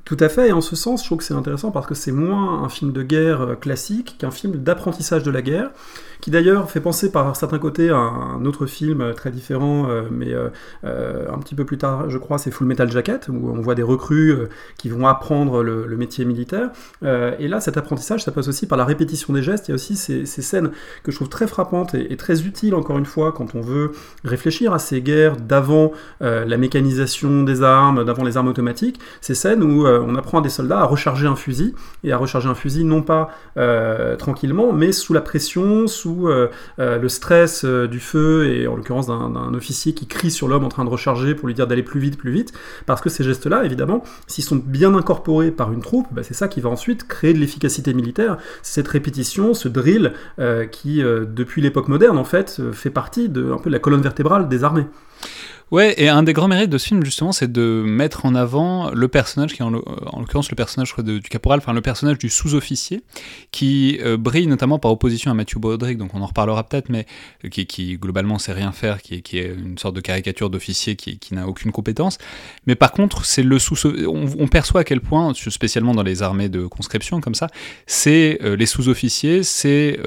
Tout 0.04 0.16
à 0.18 0.28
fait, 0.28 0.48
et 0.48 0.52
en 0.52 0.60
ce 0.60 0.74
sens, 0.74 1.02
je 1.02 1.06
trouve 1.06 1.18
que 1.18 1.24
c'est 1.24 1.34
intéressant 1.34 1.70
parce 1.70 1.86
que 1.86 1.94
c'est 1.94 2.10
moins 2.10 2.64
un 2.64 2.68
film 2.68 2.90
de 2.90 3.04
guerre 3.04 3.42
euh, 3.42 3.54
classique 3.54 4.16
qu'un 4.18 4.32
film 4.32 4.56
d'apprentissage 4.56 5.22
de 5.22 5.30
la 5.30 5.42
guerre, 5.42 5.70
qui 6.20 6.32
d'ailleurs 6.32 6.68
fait 6.68 6.80
penser 6.80 7.12
par 7.12 7.36
certains 7.36 7.60
côtés 7.60 7.90
à 7.90 7.96
un 7.96 8.44
autre 8.44 8.66
film 8.66 9.00
euh, 9.00 9.12
très 9.12 9.30
différent, 9.30 9.88
euh, 9.88 10.02
mais 10.10 10.34
un 10.84 11.38
petit 11.38 11.54
peu 11.54 11.64
plus 11.64 11.78
tard, 11.78 12.10
je 12.10 12.18
crois, 12.18 12.38
c'est 12.38 12.50
Full 12.50 12.66
Metal 12.66 12.90
Jacket, 12.90 13.28
où 13.28 13.52
on 13.54 13.60
voit 13.60 13.76
des 13.76 13.82
recrues 13.82 14.36
qui 14.76 14.88
vont 14.88 15.06
apprendre 15.06 15.62
le, 15.62 15.96
métier 15.96 16.24
militaire. 16.24 16.70
et 17.02 17.48
là, 17.48 17.60
cet 17.60 17.76
apprentissage, 17.76 18.24
ça 18.24 18.32
passe 18.32 18.48
aussi 18.48 18.66
par 18.66 18.78
la 18.78 18.84
répétition 18.84 19.32
des 19.32 19.42
gestes. 19.42 19.68
Il 19.68 19.70
y 19.70 19.72
a 19.72 19.74
aussi 19.74 19.96
ces, 19.96 20.24
scènes 20.26 20.70
que 21.02 21.12
je 21.12 21.16
trouve 21.16 21.28
très 21.28 21.46
frappantes 21.46 21.94
et, 21.94 22.16
très 22.16 22.42
utiles, 22.42 22.74
encore 22.74 22.98
une 22.98 23.06
fois, 23.06 23.32
quand 23.32 23.54
on 23.54 23.60
veut 23.60 23.92
réfléchir 24.24 24.72
à 24.72 24.78
ces 24.78 25.00
guerres 25.02 25.36
d'avant 25.36 25.92
la 26.20 26.56
mécanisation 26.56 27.42
des 27.42 27.62
armes, 27.62 28.04
d'avant 28.04 28.24
les 28.24 28.36
armes 28.36 28.48
automatiques. 28.48 28.98
Ces 29.20 29.34
scènes 29.34 29.62
où 29.62 29.86
on 30.00 30.14
apprend 30.14 30.38
à 30.38 30.40
des 30.42 30.48
soldats 30.48 30.80
à 30.80 30.84
recharger 30.84 31.26
un 31.26 31.36
fusil, 31.36 31.74
et 32.04 32.12
à 32.12 32.16
recharger 32.16 32.48
un 32.48 32.54
fusil 32.54 32.84
non 32.84 33.02
pas 33.02 33.30
euh, 33.56 34.16
tranquillement, 34.16 34.72
mais 34.72 34.92
sous 34.92 35.12
la 35.12 35.20
pression, 35.20 35.86
sous 35.86 36.28
euh, 36.28 36.48
le 36.78 37.08
stress 37.08 37.64
du 37.64 38.00
feu, 38.00 38.46
et 38.46 38.66
en 38.66 38.76
l'occurrence 38.76 39.06
d'un 39.06 39.54
officier 39.54 39.94
qui 39.94 40.06
crie 40.06 40.30
sur 40.30 40.48
l'homme 40.48 40.64
en 40.64 40.68
train 40.68 40.84
de 40.84 40.90
recharger 40.90 41.34
pour 41.34 41.48
lui 41.48 41.54
dire 41.54 41.66
d'aller 41.66 41.82
plus 41.82 42.00
vite, 42.00 42.18
plus 42.18 42.32
vite, 42.32 42.52
parce 42.86 43.00
que 43.00 43.10
ces 43.10 43.24
gestes-là, 43.24 43.64
évidemment, 43.64 44.02
s'ils 44.26 44.44
sont 44.44 44.56
bien 44.56 44.94
incorporés 44.94 45.50
par 45.50 45.72
une 45.72 45.80
troupe, 45.80 46.06
bah, 46.12 46.22
c'est 46.22 46.34
ça 46.34 46.48
qui 46.48 46.60
va 46.60 46.70
ensuite 46.70 47.06
créer 47.06 47.34
de 47.34 47.38
l'efficacité 47.38 47.94
militaire, 47.94 48.38
cette 48.62 48.88
répétition, 48.88 49.54
ce 49.54 49.68
drill 49.68 50.12
qui, 50.70 51.02
depuis 51.02 51.62
l'époque 51.62 51.88
moderne, 51.88 52.18
en 52.18 52.24
fait, 52.24 52.60
fait 52.72 52.90
partie 52.90 53.28
de, 53.28 53.52
un 53.52 53.58
peu 53.58 53.70
de 53.70 53.74
la 53.74 53.78
colonne 53.78 54.02
vertébrale 54.02 54.48
des 54.48 54.64
armées. 54.64 54.86
Ouais, 55.72 55.94
et 55.96 56.10
un 56.10 56.22
des 56.22 56.34
grands 56.34 56.48
mérites 56.48 56.68
de 56.68 56.76
ce 56.76 56.88
film, 56.88 57.02
justement, 57.02 57.32
c'est 57.32 57.50
de 57.50 57.82
mettre 57.82 58.26
en 58.26 58.34
avant 58.34 58.90
le 58.90 59.08
personnage, 59.08 59.54
qui 59.54 59.62
est 59.62 59.64
en, 59.64 59.70
l'occurrence 59.70 60.50
le 60.50 60.54
personnage 60.54 60.94
du 60.98 61.22
caporal, 61.22 61.60
enfin 61.60 61.72
le 61.72 61.80
personnage 61.80 62.18
du 62.18 62.28
sous-officier, 62.28 63.02
qui 63.52 63.98
euh, 64.02 64.18
brille 64.18 64.46
notamment 64.46 64.78
par 64.78 64.92
opposition 64.92 65.30
à 65.30 65.34
Matthew 65.34 65.56
Broderick, 65.56 65.96
donc 65.96 66.12
on 66.12 66.20
en 66.20 66.26
reparlera 66.26 66.62
peut-être, 66.64 66.90
mais 66.90 67.06
euh, 67.46 67.48
qui, 67.48 67.64
qui, 67.64 67.96
globalement 67.96 68.38
sait 68.38 68.52
rien 68.52 68.70
faire, 68.70 69.00
qui, 69.00 69.14
est 69.14 69.46
une 69.46 69.78
sorte 69.78 69.96
de 69.96 70.02
caricature 70.02 70.50
d'officier 70.50 70.94
qui, 70.94 71.18
n'a 71.30 71.48
aucune 71.48 71.72
compétence. 71.72 72.18
Mais 72.66 72.74
par 72.74 72.92
contre, 72.92 73.24
c'est 73.24 73.42
le 73.42 73.58
sous 73.58 73.86
on, 74.06 74.48
perçoit 74.48 74.82
à 74.82 74.84
quel 74.84 75.00
point, 75.00 75.32
spécialement 75.32 75.94
dans 75.94 76.02
les 76.02 76.22
armées 76.22 76.50
de 76.50 76.66
conscription 76.66 77.22
comme 77.22 77.34
ça, 77.34 77.46
c'est 77.86 78.40
euh, 78.42 78.56
les 78.56 78.66
sous-officiers, 78.66 79.42
c'est 79.42 79.98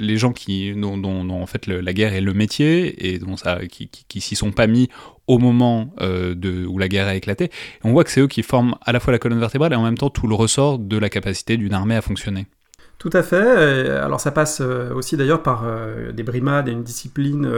les 0.00 0.18
gens 0.18 0.32
qui, 0.32 0.72
dont, 0.74 1.30
en 1.30 1.46
fait 1.46 1.68
la 1.68 1.92
guerre 1.92 2.12
est 2.12 2.20
le 2.20 2.34
métier 2.34 3.08
et 3.08 3.20
dont 3.20 3.36
qui, 3.70 3.88
qui 3.88 4.20
s'y 4.20 4.34
sont 4.34 4.50
pas 4.50 4.66
mis 4.66 4.88
au 5.26 5.38
moment 5.38 5.94
euh, 6.00 6.34
de, 6.34 6.66
où 6.66 6.78
la 6.78 6.88
guerre 6.88 7.08
a 7.08 7.14
éclaté. 7.14 7.50
on 7.84 7.92
voit 7.92 8.04
que 8.04 8.10
c'est 8.10 8.20
eux 8.20 8.28
qui 8.28 8.42
forment 8.42 8.76
à 8.82 8.92
la 8.92 9.00
fois 9.00 9.12
la 9.12 9.18
colonne 9.18 9.40
vertébrale 9.40 9.72
et 9.72 9.76
en 9.76 9.82
même 9.82 9.98
temps 9.98 10.10
tout 10.10 10.26
le 10.26 10.34
ressort 10.34 10.78
de 10.78 10.96
la 10.96 11.08
capacité 11.08 11.56
d'une 11.56 11.74
armée 11.74 11.96
à 11.96 12.02
fonctionner. 12.02 12.46
Tout 13.08 13.16
à 13.16 13.22
fait. 13.22 13.88
Alors 13.88 14.18
ça 14.18 14.32
passe 14.32 14.60
euh, 14.60 14.92
aussi 14.92 15.16
d'ailleurs 15.16 15.40
par 15.40 15.62
euh, 15.64 16.10
des 16.10 16.24
brimades 16.24 16.66
et 16.66 16.72
une 16.72 16.82
discipline 16.82 17.48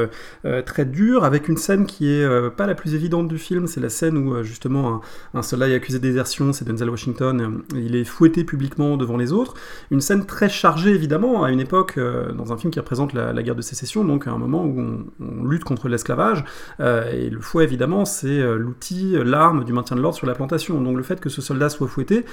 euh, 0.45 0.61
très 0.61 0.85
dure, 0.85 1.25
avec 1.25 1.49
une 1.49 1.57
scène 1.57 1.87
qui 1.87 2.13
est 2.13 2.51
pas 2.51 2.67
la 2.67 2.75
plus 2.75 2.95
évidente 2.95 3.29
du 3.29 3.39
film. 3.39 3.67
C'est 3.67 3.81
la 3.81 3.89
scène 3.89 4.19
où 4.19 4.43
justement 4.43 5.01
un, 5.33 5.41
soldat 5.41 5.71
est 5.71 5.75
accusé 5.75 6.01
de 6.01 6.03
désertion, 6.03 6.53
c'est 6.53 6.67
Denzel 6.67 6.91
Washington, 6.91 7.63
il 7.75 7.97
est 7.97 8.05
fouetté 8.05 8.45
publiquement 8.45 8.99
devant 8.99 9.17
les 9.17 9.33
autres. 9.33 9.55
Une 9.91 10.03
scène 10.03 10.27
très 10.27 10.51
chargée 10.51 10.91
évidemment 10.91 11.45
à 11.45 11.51
une 11.51 11.61
époque 11.61 11.99
dans 11.99 12.53
un 12.53 12.59
film 12.59 12.71
qui 12.71 12.79
représente 12.79 13.15
la, 13.15 13.43
guerre 13.43 13.57
de 13.57 13.63
sécession, 13.63 14.05
donc 14.05 14.27
à 14.27 14.33
un 14.33 14.39
moment 14.39 14.67
où 14.67 15.07
on, 15.19 15.45
lutte 15.45 15.65
contre 15.65 15.89
l'esclavage. 15.89 16.45
et 16.79 17.31
le 17.31 17.41
fouet 17.41 17.65
évidemment 17.65 18.05
c'est 18.05 18.43
l'outil, 18.57 19.17
l'arme 19.25 19.65
du 19.65 19.73
maintien 19.73 19.97
de 19.97 20.03
l'ordre 20.03 20.17
sur 20.17 20.27
la 20.27 20.35
plantation. 20.35 20.79
Donc 20.83 20.97
le 20.97 21.03
fait 21.03 21.21
que 21.21 21.31
ce 21.31 21.41
soldat 21.41 21.71
soit 21.71 21.89
fouetté, 21.89 22.27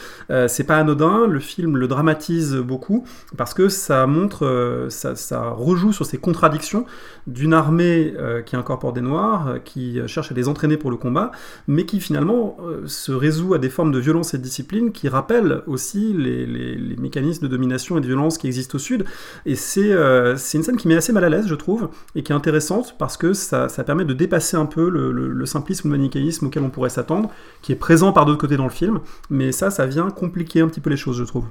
c'est 0.48 0.65
pas 0.65 0.77
anodin. 0.77 1.27
Le 1.27 1.39
film 1.39 1.77
le 1.77 1.88
dramatise 1.88 2.55
beaucoup 2.55 3.04
parce 3.38 3.53
que 3.53 3.69
ça 3.69 4.07
montre, 4.07 4.45
euh, 4.45 4.89
ça, 4.89 5.50
rejoue 5.50 5.93
sur 5.93 6.05
ces 6.05 6.17
contradictions 6.17 6.85
d'une 7.27 7.53
armée 7.53 8.13
euh, 8.17 8.41
qui 8.41 8.55
incorpore 8.55 8.93
des 8.93 9.01
Noirs, 9.01 9.47
euh, 9.47 9.59
qui 9.59 10.00
cherche 10.07 10.31
à 10.31 10.35
les 10.35 10.47
entraîner 10.47 10.77
pour 10.77 10.91
le 10.91 10.97
combat, 10.97 11.31
mais 11.67 11.85
qui 11.85 12.00
finalement 12.00 12.57
se 12.85 13.12
résout 13.12 13.53
à 13.53 13.57
des 13.57 13.69
formes 13.69 13.91
de 13.91 14.00
violence 14.00 14.33
et 14.33 14.38
de 14.38 14.43
discipline 14.43 14.91
qui 14.91 15.09
rappellent 15.09 15.62
aussi 15.67 16.13
les, 16.13 16.95
mécanismes 16.97 17.43
de 17.43 17.47
domination 17.47 17.97
et 17.97 18.01
de 18.01 18.07
violence 18.07 18.38
qui 18.38 18.47
existent 18.47 18.75
au 18.75 18.79
Sud. 18.79 19.05
Et 19.45 19.55
c'est 19.55 19.91
une 19.91 20.63
scène 20.63 20.77
qui 20.77 20.88
met 20.88 20.95
assez 20.95 21.13
mal 21.13 21.24
à 21.24 21.29
l'aise, 21.29 21.47
je 21.47 21.55
trouve, 21.55 21.89
et 22.15 22.24
qui 22.24 22.31
est 22.31 22.35
intéressante 22.35 22.95
parce 22.97 23.17
que 23.17 23.33
ça, 23.33 23.67
permet 23.85 24.05
de 24.05 24.13
dépasser 24.13 24.57
un 24.57 24.65
peu 24.65 24.89
le, 24.89 25.12
le 25.12 25.45
simplisme, 25.45 25.89
le 25.89 25.97
manichéisme 25.97 26.47
auquel 26.47 26.63
on 26.63 26.69
pourrait 26.69 26.89
s'attendre, 26.89 27.29
qui 27.62 27.71
est 27.71 27.75
présent 27.75 28.12
par 28.12 28.25
d'autres 28.25 28.39
côtés 28.39 28.57
dans 28.57 28.63
le 28.63 28.69
film, 28.69 29.00
mais 29.29 29.51
ça, 29.51 29.69
ça 29.69 29.85
vient 29.85 30.09
compliquer 30.09 30.62
un 30.62 30.67
petit 30.67 30.81
peu 30.81 30.89
les 30.89 30.97
choses, 30.97 31.17
je 31.17 31.24
trouve. 31.24 31.45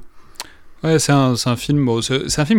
Ouais, 0.85 0.99
c'est 0.99 1.13
un, 1.13 1.33
un, 1.33 1.57
film, 1.57 1.89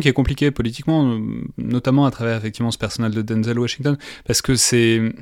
qui 0.01 0.07
est 0.07 0.13
compliqué 0.13 0.49
politiquement, 0.49 1.19
notamment 1.59 2.07
à 2.07 2.11
travers 2.11 2.35
effectivement 2.37 2.71
ce 2.71 2.77
personnage 2.79 3.13
de 3.13 3.21
Denzel 3.21 3.59
Washington, 3.59 3.97
parce 4.25 4.41
que 4.41 4.55
c'est 4.55 5.13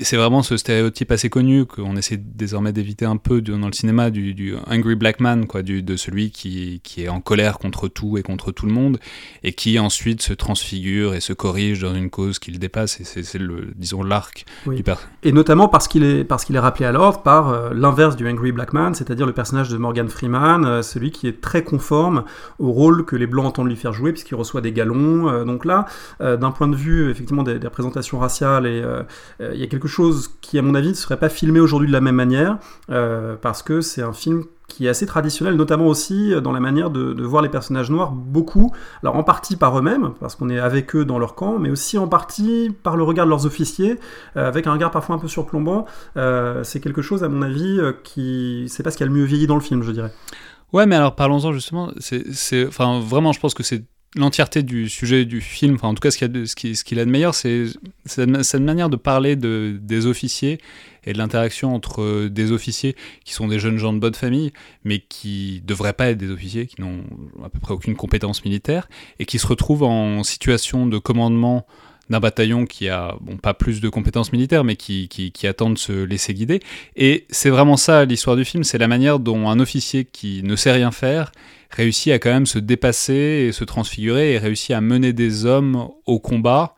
c'est 0.00 0.16
vraiment 0.16 0.42
ce 0.42 0.56
stéréotype 0.56 1.12
assez 1.12 1.28
connu 1.28 1.66
qu'on 1.66 1.96
essaie 1.96 2.16
désormais 2.16 2.72
d'éviter 2.72 3.04
un 3.04 3.18
peu 3.18 3.42
dans 3.42 3.66
le 3.66 3.72
cinéma 3.72 4.10
du, 4.10 4.32
du, 4.32 4.54
angry 4.70 4.94
black 4.94 5.20
man, 5.20 5.46
quoi, 5.46 5.62
du, 5.62 5.82
de 5.82 5.96
celui 5.96 6.30
qui, 6.30 6.80
qui, 6.82 7.04
est 7.04 7.08
en 7.08 7.20
colère 7.20 7.58
contre 7.58 7.88
tout 7.88 8.16
et 8.16 8.22
contre 8.22 8.52
tout 8.52 8.66
le 8.66 8.72
monde, 8.72 8.98
et 9.42 9.52
qui 9.52 9.78
ensuite 9.78 10.22
se 10.22 10.32
transfigure 10.32 11.14
et 11.14 11.20
se 11.20 11.34
corrige 11.34 11.80
dans 11.80 11.94
une 11.94 12.08
cause 12.08 12.38
qu'il 12.38 12.58
dépasse. 12.58 13.00
Et 13.00 13.04
c'est 13.04 13.38
le, 13.38 13.72
disons, 13.76 14.02
l'arc 14.02 14.46
du 14.66 14.82
personnage. 14.82 15.10
Et 15.22 15.32
notamment 15.32 15.68
parce 15.68 15.88
qu'il 15.88 16.04
est, 16.04 16.24
parce 16.24 16.44
qu'il 16.44 16.56
est 16.56 16.60
rappelé 16.60 16.86
à 16.86 16.92
l'ordre 16.92 17.22
par 17.22 17.50
euh, 17.50 17.70
l'inverse 17.74 18.16
du 18.16 18.26
angry 18.28 18.52
black 18.52 18.72
man, 18.72 18.94
c'est-à-dire 18.94 19.26
le 19.26 19.32
personnage 19.32 19.68
de 19.68 19.76
Morgan 19.76 20.08
Freeman, 20.08 20.64
euh, 20.64 20.82
celui 20.82 21.10
qui 21.10 21.28
est 21.28 21.40
très 21.42 21.62
conforme 21.62 22.24
au 22.58 22.72
rôle 22.72 23.04
que 23.04 23.14
les 23.14 23.26
blancs 23.26 23.46
entendent 23.46 23.68
lui 23.68 23.76
faire 23.76 23.92
jouer, 23.92 24.12
puisqu'il 24.12 24.36
reçoit 24.36 24.62
des 24.62 24.72
galons. 24.72 25.28
Euh, 25.28 25.44
donc 25.44 25.64
là, 25.64 25.84
d'un 26.20 26.50
point 26.50 26.68
de 26.68 26.76
vue 26.76 27.10
effectivement 27.10 27.42
des, 27.42 27.58
des 27.58 27.66
représentations 27.66 28.18
raciales, 28.18 28.66
et 28.66 28.82
il 29.40 29.60
y 29.60 29.62
a 29.62 29.65
quelque 29.68 29.88
chose 29.88 30.30
qui, 30.40 30.58
à 30.58 30.62
mon 30.62 30.74
avis, 30.74 30.90
ne 30.90 30.94
serait 30.94 31.18
pas 31.18 31.28
filmé 31.28 31.60
aujourd'hui 31.60 31.88
de 31.88 31.92
la 31.92 32.00
même 32.00 32.14
manière, 32.14 32.58
euh, 32.90 33.36
parce 33.40 33.62
que 33.62 33.80
c'est 33.80 34.02
un 34.02 34.12
film 34.12 34.44
qui 34.68 34.86
est 34.86 34.88
assez 34.88 35.06
traditionnel, 35.06 35.54
notamment 35.54 35.86
aussi 35.86 36.32
dans 36.42 36.52
la 36.52 36.58
manière 36.58 36.90
de, 36.90 37.22
voir 37.22 37.40
les 37.40 37.48
personnages 37.48 37.90
noirs, 37.90 38.10
beaucoup, 38.10 38.72
alors 39.02 39.14
en 39.14 39.22
partie 39.22 39.56
par 39.56 39.78
eux-mêmes, 39.78 40.12
parce 40.18 40.34
qu'on 40.34 40.48
est 40.50 40.58
avec 40.58 40.96
eux 40.96 41.04
dans 41.04 41.20
leur 41.20 41.36
camp, 41.36 41.58
mais 41.58 41.70
aussi 41.70 41.98
en 41.98 42.08
partie 42.08 42.74
par 42.82 42.96
le 42.96 43.04
regard 43.04 43.26
de 43.26 43.30
leurs 43.30 43.46
officiers, 43.46 44.00
euh, 44.36 44.48
avec 44.48 44.66
un 44.66 44.72
regard 44.72 44.90
parfois 44.90 45.14
un 45.14 45.18
peu 45.18 45.28
surplombant. 45.28 45.86
Euh, 46.16 46.64
c'est 46.64 46.80
quelque 46.80 47.00
chose, 47.00 47.22
à 47.22 47.28
mon 47.28 47.42
avis, 47.42 47.80
qui... 48.02 48.66
c'est 48.68 48.82
pas 48.82 48.90
ce 48.90 48.96
qui 48.96 49.04
a 49.04 49.06
le 49.06 49.12
mieux 49.12 49.24
vieilli 49.24 49.46
dans 49.46 49.54
le 49.54 49.60
film, 49.60 49.82
je 49.82 49.92
dirais. 49.92 50.12
Ouais, 50.72 50.86
mais 50.86 50.96
alors 50.96 51.14
parlons-en 51.14 51.52
justement. 51.52 51.90
C'est, 51.98 52.66
enfin, 52.66 53.00
vraiment, 53.00 53.32
je 53.32 53.40
pense 53.40 53.54
que 53.54 53.62
c'est 53.62 53.84
l'entièreté 54.16 54.62
du 54.62 54.88
sujet 54.88 55.24
du 55.24 55.40
film, 55.40 55.76
en 55.82 55.94
tout 55.94 56.00
cas 56.00 56.10
ce 56.10 56.16
qu'il 56.16 56.98
a, 56.98 57.02
a 57.02 57.04
de 57.04 57.10
meilleur, 57.10 57.34
c'est 57.34 57.66
cette 58.06 58.60
manière 58.60 58.88
de 58.88 58.96
parler 58.96 59.36
de, 59.36 59.78
des 59.80 60.06
officiers 60.06 60.58
et 61.04 61.12
de 61.12 61.18
l'interaction 61.18 61.74
entre 61.74 62.26
des 62.26 62.50
officiers 62.50 62.96
qui 63.24 63.32
sont 63.32 63.46
des 63.46 63.58
jeunes 63.58 63.78
gens 63.78 63.92
de 63.92 63.98
bonne 63.98 64.14
famille, 64.14 64.52
mais 64.84 64.98
qui 64.98 65.62
devraient 65.64 65.92
pas 65.92 66.08
être 66.08 66.18
des 66.18 66.30
officiers, 66.30 66.66
qui 66.66 66.80
n'ont 66.80 67.04
à 67.44 67.48
peu 67.48 67.60
près 67.60 67.74
aucune 67.74 67.94
compétence 67.94 68.44
militaire, 68.44 68.88
et 69.18 69.26
qui 69.26 69.38
se 69.38 69.46
retrouvent 69.46 69.84
en 69.84 70.24
situation 70.24 70.86
de 70.86 70.98
commandement 70.98 71.66
d'un 72.08 72.20
bataillon 72.20 72.66
qui 72.66 72.88
a 72.88 73.16
pas 73.42 73.54
plus 73.54 73.80
de 73.80 73.88
compétences 73.88 74.32
militaires, 74.32 74.64
mais 74.64 74.76
qui, 74.76 75.08
qui, 75.08 75.32
qui 75.32 75.46
attend 75.46 75.70
de 75.70 75.78
se 75.78 75.92
laisser 75.92 76.34
guider. 76.34 76.60
Et 76.94 77.26
c'est 77.30 77.50
vraiment 77.50 77.76
ça 77.76 78.04
l'histoire 78.04 78.36
du 78.36 78.44
film, 78.44 78.64
c'est 78.64 78.78
la 78.78 78.88
manière 78.88 79.18
dont 79.18 79.48
un 79.48 79.58
officier 79.58 80.04
qui 80.04 80.42
ne 80.42 80.56
sait 80.56 80.72
rien 80.72 80.90
faire 80.90 81.32
réussit 81.76 82.12
à 82.12 82.18
quand 82.18 82.30
même 82.30 82.46
se 82.46 82.58
dépasser 82.58 83.46
et 83.48 83.52
se 83.52 83.64
transfigurer 83.64 84.32
et 84.32 84.38
réussit 84.38 84.70
à 84.72 84.80
mener 84.80 85.12
des 85.12 85.44
hommes 85.44 85.90
au 86.06 86.18
combat 86.18 86.74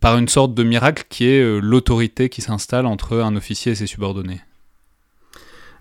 par 0.00 0.16
une 0.16 0.28
sorte 0.28 0.54
de 0.54 0.62
miracle 0.62 1.04
qui 1.08 1.26
est 1.26 1.40
euh, 1.40 1.58
l'autorité 1.58 2.28
qui 2.28 2.40
s'installe 2.40 2.86
entre 2.86 3.18
un 3.18 3.36
officier 3.36 3.72
et 3.72 3.74
ses 3.74 3.86
subordonnés. 3.86 4.40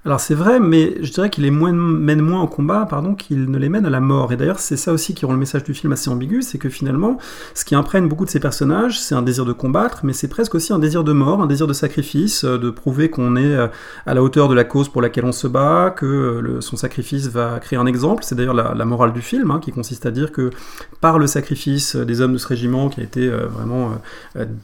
Alors 0.06 0.20
c'est 0.20 0.36
vrai, 0.36 0.60
mais 0.60 0.98
je 1.02 1.14
dirais 1.14 1.30
qu'il 1.30 1.50
mène 1.50 2.22
moins 2.22 2.42
en 2.42 2.48
combat, 2.48 2.86
pardon, 2.90 3.16
qu'il 3.16 3.50
ne 3.50 3.58
les 3.58 3.70
mène 3.70 3.86
à 3.86 3.90
la 3.90 4.02
mort. 4.02 4.34
Et 4.34 4.36
d'ailleurs, 4.36 4.60
c'est 4.60 4.76
ça 4.76 4.92
aussi 4.92 5.14
qui 5.14 5.26
rend 5.26 5.32
le 5.32 5.40
message 5.40 5.64
du 5.64 5.74
film 5.74 5.94
assez 5.94 6.10
ambigu, 6.10 6.42
c'est 6.42 6.58
que 6.58 6.68
finalement, 6.68 7.18
ce 7.54 7.64
qui 7.64 7.74
imprègne 7.74 8.10
beaucoup 8.10 8.26
de 8.26 8.30
ces 8.30 8.42
personnages, 8.42 9.00
c'est 9.00 9.16
un 9.16 9.22
désir 9.22 9.46
de 9.46 9.54
combattre, 9.54 10.02
mais 10.04 10.12
c'est 10.12 10.28
presque 10.28 10.56
aussi 10.56 10.74
un 10.74 10.80
désir 10.80 11.06
de 11.06 11.14
mort, 11.14 11.42
un 11.42 11.48
désir 11.48 11.68
de 11.68 11.74
sacrifice, 11.74 12.44
euh, 12.44 12.58
de 12.58 12.70
prouver 12.70 13.10
qu'on 13.10 13.38
est 13.38 13.46
euh, 13.46 13.68
à 14.06 14.14
la 14.14 14.22
hauteur 14.22 14.50
de 14.50 14.54
la 14.54 14.66
cause 14.66 14.90
pour 14.90 15.02
laquelle 15.02 15.24
on 15.24 15.32
se 15.32 15.48
bat, 15.48 15.90
que 15.96 16.06
euh, 16.06 16.60
son 16.60 16.76
sacrifice 16.76 17.28
va 17.28 17.62
créer 17.62 17.80
un 17.80 17.86
exemple. 17.86 18.26
C'est 18.26 18.36
d'ailleurs 18.36 18.54
la, 18.54 18.86
morale 18.86 19.14
du 19.14 19.22
film, 19.22 19.52
hein, 19.52 19.62
qui 19.64 19.72
consiste 19.72 20.06
à 20.06 20.12
dire 20.12 20.34
que 20.34 20.50
par 21.00 21.18
le 21.18 21.28
sacrifice 21.28 21.96
des 21.96 22.20
hommes 22.20 22.34
de 22.34 22.38
ce 22.38 22.48
régiment, 22.48 22.90
qui 22.90 23.00
a 23.00 23.04
été 23.04 23.30
vraiment 23.30 23.92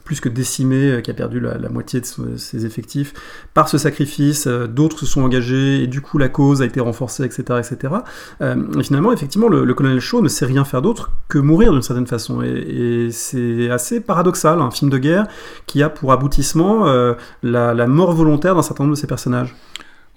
plus 0.04 0.20
que 0.20 0.28
décimé, 0.28 1.02
qui 1.02 1.12
a 1.12 1.14
perdu 1.14 1.40
la, 1.40 1.58
la 1.58 1.70
moitié 1.70 2.02
de 2.02 2.06
ses 2.36 2.66
effectifs, 2.66 3.14
par 3.54 3.70
ce 3.70 3.78
sacrifice, 3.78 4.46
d'autres 4.48 5.00
se 5.00 5.06
sont 5.06 5.29
et 5.34 5.88
du 5.88 6.02
coup 6.02 6.18
la 6.18 6.30
cause 6.30 6.62
a 6.62 6.66
été 6.66 6.80
renforcée, 6.80 7.24
etc. 7.24 7.44
etc. 7.60 7.94
Euh, 8.42 8.56
et 8.78 8.84
finalement, 8.84 9.12
effectivement, 9.12 9.48
le, 9.48 9.74
colonel 9.74 10.00
Shaw 10.00 10.22
ne 10.22 10.28
sait 10.28 10.46
rien 10.46 10.66
faire 10.66 10.82
d'autre 10.82 11.12
que 11.28 11.38
mourir 11.38 11.72
d'une 11.72 11.82
certaine 11.82 12.08
façon. 12.08 12.42
Et, 12.42 13.10
c'est 13.12 13.70
assez 13.70 14.02
paradoxal, 14.02 14.62
un 14.62 14.72
film 14.72 14.90
de 14.90 14.98
guerre 14.98 15.28
qui 15.66 15.84
a 15.84 15.90
pour 15.90 16.12
aboutissement 16.12 16.88
euh, 16.88 17.14
la, 17.44 17.88
mort 17.88 18.14
volontaire 18.14 18.56
d'un 18.56 18.62
certain 18.62 18.84
nombre 18.84 18.96
de 18.96 19.00
ses 19.00 19.08
personnages. 19.08 19.56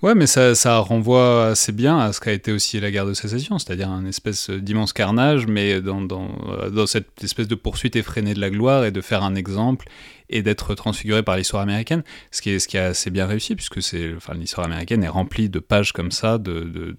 Ouais, 0.03 0.17
mais 0.17 0.27
ça, 0.27 0.57
ça, 0.57 0.79
renvoie 0.79 1.47
assez 1.47 1.71
bien 1.71 1.97
à 1.97 2.13
ce 2.13 2.21
qu'a 2.21 2.33
été 2.33 2.51
aussi 2.51 2.81
la 2.81 2.91
guerre 2.91 3.07
de 3.07 3.15
sécession, 3.15 3.61
c'est-à-dire 3.61 3.89
un 3.89 4.05
espèce 4.05 4.51
d'immense 4.51 4.93
carnage, 4.93 5.47
mais 5.47 5.81
dans, 5.81 6.01
dans, 6.01 6.29
dans, 6.73 6.87
cette 6.89 7.23
espèce 7.23 7.47
de 7.47 7.55
poursuite 7.55 7.95
effrénée 7.95 8.35
de 8.35 8.41
la 8.41 8.51
gloire 8.51 8.85
et 8.85 8.91
de 8.91 9.01
faire 9.01 9.23
un 9.23 9.37
exemple 9.37 9.87
et 10.29 10.43
d'être 10.43 10.75
transfiguré 10.75 11.23
par 11.23 11.37
l'histoire 11.37 11.63
américaine, 11.63 12.03
ce 12.33 12.43
qui 12.43 12.51
est, 12.51 12.75
assez 12.77 13.11
bien 13.11 13.27
réussi, 13.27 13.55
puisque 13.55 13.81
c'est, 13.81 14.13
enfin, 14.17 14.35
l'histoire 14.35 14.67
américaine 14.67 15.05
est 15.05 15.09
remplie 15.09 15.49
de 15.49 15.61
pages 15.61 15.93
comme 15.93 16.11
ça, 16.11 16.39
de, 16.39 16.65
de, 16.65 16.97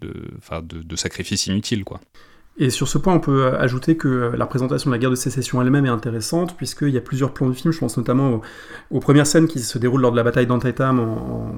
de 0.72 0.96
sacrifices 0.96 1.48
inutiles, 1.48 1.84
quoi. 1.84 2.00
Et 2.56 2.70
sur 2.70 2.88
ce 2.88 3.00
point, 3.00 3.16
on 3.16 3.20
peut 3.20 3.46
euh, 3.46 3.60
ajouter 3.60 3.98
que 3.98 4.08
euh, 4.08 4.38
la 4.38 4.46
représentation 4.46 4.92
de 4.92 4.96
la 4.96 5.00
guerre 5.00 5.10
de 5.10 5.16
sécession 5.16 5.60
elle-même 5.60 5.88
est 5.88 5.90
intéressante, 5.90 6.56
puisqu'il 6.56 6.90
y 6.90 6.98
a 6.98 7.02
plusieurs 7.02 7.32
plans 7.32 7.50
du 7.50 7.56
film. 7.56 7.74
Je 7.74 7.80
pense 7.80 7.98
notamment 7.98 8.42
aux, 8.92 9.00
premières 9.00 9.26
scènes 9.26 9.48
qui 9.48 9.60
se 9.60 9.80
déroulent 9.80 10.02
lors 10.02 10.12
de 10.12 10.18
la 10.18 10.24
bataille 10.24 10.46
d'Antietam 10.46 11.00
en, 11.00 11.52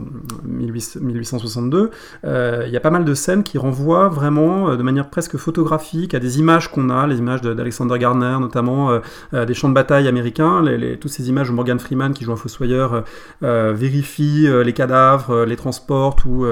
1862. 0.46 1.92
Euh, 2.24 2.64
il 2.66 2.72
y 2.72 2.78
a 2.78 2.80
pas 2.80 2.92
mal 2.92 3.04
de 3.04 3.14
scènes 3.14 3.44
qui 3.44 3.58
renvoient 3.58 4.08
vraiment 4.08 4.74
de 4.74 4.84
manière 4.84 5.10
presque 5.10 5.36
photographique 5.36 6.14
à 6.14 6.20
des 6.20 6.40
images 6.40 6.72
qu'on 6.72 6.90
a, 6.90 7.08
les 7.08 7.18
images 7.18 7.42
d'Alexander 7.42 8.00
Garner, 8.00 8.38
notamment 8.40 9.00
des 9.34 9.54
champs 9.54 9.70
de 9.70 9.74
bataille 9.74 10.08
américains, 10.08 10.64
toutes 11.00 11.12
ces 11.12 11.30
images 11.30 11.50
où 11.50 11.54
Morgan 11.54 11.80
Freeman, 11.80 12.14
qui 12.14 12.24
joue 12.24 12.32
un 12.32 12.38
fossoyeur, 12.38 13.04
vérifie 13.42 14.48
les 14.64 14.74
cadavres, 14.74 15.46
les 15.46 15.56
transporte, 15.56 16.26
ou 16.26 16.46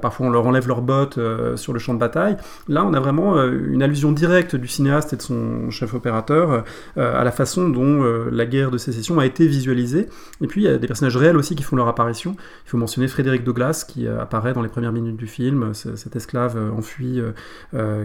parfois 0.00 0.26
on 0.26 0.30
leur 0.30 0.46
enlève 0.46 0.68
leurs 0.68 0.82
bottes 0.82 1.18
sur 1.56 1.72
le 1.72 1.78
champ 1.78 1.94
de 1.94 1.98
bataille. 1.98 2.36
Là, 2.68 2.84
on 2.84 2.92
a 2.94 3.00
vraiment 3.00 3.42
une 3.42 3.82
allusion 3.86 4.12
directe 4.12 4.56
du 4.56 4.68
cinéaste 4.68 5.12
et 5.12 5.16
de 5.16 5.22
son 5.22 5.70
chef 5.70 5.94
opérateur 5.94 6.64
à 6.96 7.24
la 7.24 7.32
façon 7.32 7.68
dont 7.68 8.02
la 8.30 8.46
guerre 8.46 8.70
de 8.70 8.78
sécession 8.78 9.18
a 9.18 9.26
été 9.26 9.46
visualisée. 9.46 10.08
Et 10.40 10.46
puis 10.46 10.62
il 10.62 10.64
y 10.64 10.68
a 10.68 10.78
des 10.78 10.86
personnages 10.86 11.16
réels 11.16 11.36
aussi 11.36 11.54
qui 11.54 11.62
font 11.62 11.76
leur 11.76 11.88
apparition. 11.88 12.36
Il 12.66 12.70
faut 12.70 12.78
mentionner 12.78 13.08
Frédéric 13.08 13.44
Douglas 13.44 13.84
qui 13.86 14.06
apparaît 14.06 14.52
dans 14.52 14.62
les 14.62 14.68
premières 14.68 14.92
minutes 14.92 15.16
du 15.16 15.26
film, 15.26 15.72
cet 15.74 16.16
esclave 16.16 16.58
enfui 16.76 17.20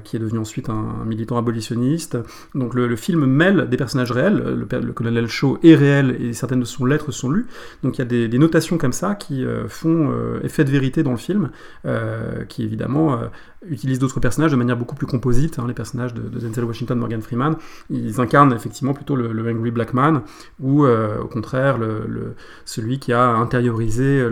qui 0.03 0.15
est 0.15 0.19
devenu 0.19 0.39
ensuite 0.39 0.69
un, 0.69 1.03
militant 1.05 1.37
abolitionniste. 1.37 2.17
Donc 2.55 2.73
le, 2.73 2.95
film 2.95 3.25
mêle 3.25 3.67
des 3.69 3.77
personnages 3.77 4.11
réels, 4.11 4.37
le, 4.37 4.93
colonel 4.93 5.27
Shaw 5.27 5.59
est 5.63 5.75
réel 5.75 6.17
et 6.19 6.33
certaines 6.33 6.59
de 6.59 6.65
son 6.65 6.85
lettres 6.85 7.11
sont 7.11 7.29
lues. 7.29 7.47
Donc 7.83 7.97
il 7.97 7.99
y 7.99 8.01
a 8.01 8.27
des, 8.27 8.39
notations 8.39 8.77
comme 8.77 8.93
ça 8.93 9.15
qui 9.15 9.45
font 9.67 10.11
effet 10.43 10.63
de 10.63 10.71
vérité 10.71 11.03
dans 11.03 11.11
le 11.11 11.17
film, 11.17 11.49
qui 12.47 12.63
évidemment 12.63 13.19
utilisent 13.69 13.99
d'autres 13.99 14.19
personnages 14.19 14.51
de 14.51 14.55
manière 14.55 14.77
beaucoup 14.77 14.95
plus 14.95 15.07
composite. 15.07 15.59
Hein, 15.59 15.65
les 15.67 15.73
personnages 15.73 16.13
de, 16.13 16.21
Denzel 16.21 16.63
Washington, 16.63 16.97
Morgan 16.97 17.21
Freeman, 17.21 17.55
ils 17.89 18.19
incarnent 18.19 18.53
effectivement 18.53 18.93
plutôt 18.93 19.15
le, 19.15 19.51
Angry 19.51 19.71
Black 19.71 19.93
Man, 19.93 20.21
ou 20.59 20.85
euh, 20.85 21.19
au 21.19 21.27
contraire 21.27 21.77
celui 22.65 22.99
qui 22.99 23.13
a 23.13 23.27
intériorisé 23.27 24.27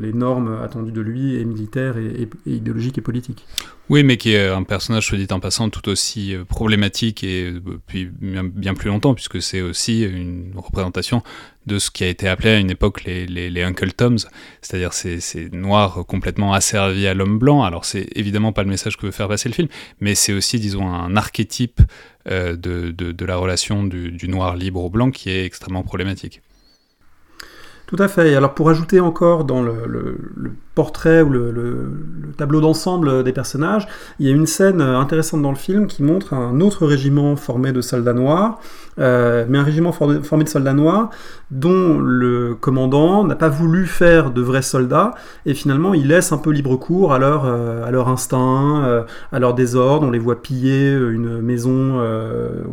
les 0.00 0.12
normes 0.12 0.58
attendues 0.62 0.92
de 0.92 1.00
lui, 1.00 1.36
et 1.36 1.44
militaires, 1.44 1.96
et, 1.98 2.28
idéologiques 2.46 2.98
et 2.98 3.02
politiques. 3.02 3.46
Oui, 3.90 4.04
mais 4.04 4.16
qui 4.16 4.34
est 4.34 4.48
un 4.48 4.62
personnage, 4.62 5.08
soit 5.08 5.18
dit 5.18 5.26
en 5.32 5.40
passant, 5.40 5.68
tout 5.68 5.88
aussi 5.88 6.36
euh, 6.36 6.44
problématique 6.44 7.24
et 7.24 7.50
depuis 7.50 8.08
bien, 8.08 8.74
plus 8.74 8.88
longtemps, 8.88 9.14
puisque 9.14 9.42
c'est 9.42 9.62
aussi 9.62 10.04
une 10.04 10.52
représentation 10.56 11.24
de 11.70 11.78
ce 11.78 11.90
qui 11.92 12.02
a 12.02 12.08
été 12.08 12.28
appelé 12.28 12.50
à 12.50 12.58
une 12.58 12.70
époque 12.70 13.04
les, 13.04 13.26
les, 13.26 13.62
Uncle 13.62 13.92
Toms, 13.92 14.18
c'est-à-dire 14.60 14.92
ces, 14.92 15.48
noirs 15.52 16.04
complètement 16.06 16.52
asservis 16.52 17.06
à 17.06 17.14
l'homme 17.14 17.38
blanc. 17.38 17.62
Alors 17.62 17.84
c'est 17.84 18.08
évidemment 18.16 18.52
pas 18.52 18.64
le 18.64 18.68
message 18.68 18.96
que 18.96 19.06
veut 19.06 19.12
faire 19.12 19.28
passer 19.28 19.48
le 19.48 19.54
film, 19.54 19.68
mais 20.00 20.16
c'est 20.16 20.32
aussi, 20.32 20.58
disons, 20.58 20.92
un 20.92 21.16
archétype 21.16 21.80
euh, 22.28 22.56
de, 22.56 22.90
de, 22.90 23.24
la 23.24 23.36
relation 23.36 23.84
du, 23.84 24.10
du, 24.10 24.28
noir 24.28 24.56
libre 24.56 24.82
au 24.82 24.90
blanc 24.90 25.12
qui 25.12 25.30
est 25.30 25.44
extrêmement 25.44 25.84
problématique. 25.84 26.42
Tout 27.86 27.96
à 27.98 28.08
fait. 28.08 28.34
Alors 28.34 28.54
pour 28.54 28.68
ajouter 28.68 28.98
encore 28.98 29.44
dans 29.44 29.62
le 29.62 30.16
portrait 30.80 31.20
ou 31.20 31.28
le, 31.28 31.92
tableau 32.38 32.62
d'ensemble 32.62 33.22
des 33.22 33.32
personnages, 33.32 33.86
il 34.18 34.26
y 34.26 34.30
a 34.32 34.34
une 34.34 34.46
scène 34.46 34.80
intéressante 34.80 35.42
dans 35.42 35.50
le 35.50 35.56
film 35.56 35.86
qui 35.88 36.02
montre 36.02 36.32
un 36.32 36.58
autre 36.60 36.86
régiment 36.86 37.36
formé 37.36 37.70
de 37.72 37.82
soldats 37.82 38.14
noirs, 38.14 38.58
euh, 38.98 39.44
mais 39.46 39.58
un 39.58 39.62
régiment 39.62 39.92
formé 39.92 40.44
de 40.44 40.48
soldats 40.48 40.72
noirs 40.72 41.10
dont 41.50 41.98
le 41.98 42.54
commandant 42.54 43.24
n'a 43.24 43.34
pas 43.34 43.48
voulu 43.48 43.86
faire 43.86 44.30
de 44.30 44.40
vrais 44.40 44.62
soldats 44.62 45.14
et 45.46 45.54
finalement 45.54 45.94
il 45.94 46.08
laisse 46.08 46.32
un 46.32 46.38
peu 46.38 46.50
libre 46.50 46.76
cours 46.76 47.12
à 47.12 47.18
leur, 47.18 47.44
euh, 47.44 47.84
à 47.84 47.90
leur 47.90 48.08
instinct, 48.08 48.84
euh, 48.84 49.02
à 49.32 49.38
leur 49.38 49.52
désordre. 49.54 50.06
On 50.06 50.10
les 50.10 50.18
voit 50.18 50.40
piller 50.40 50.92
une 50.92 51.40
maison 51.40 52.00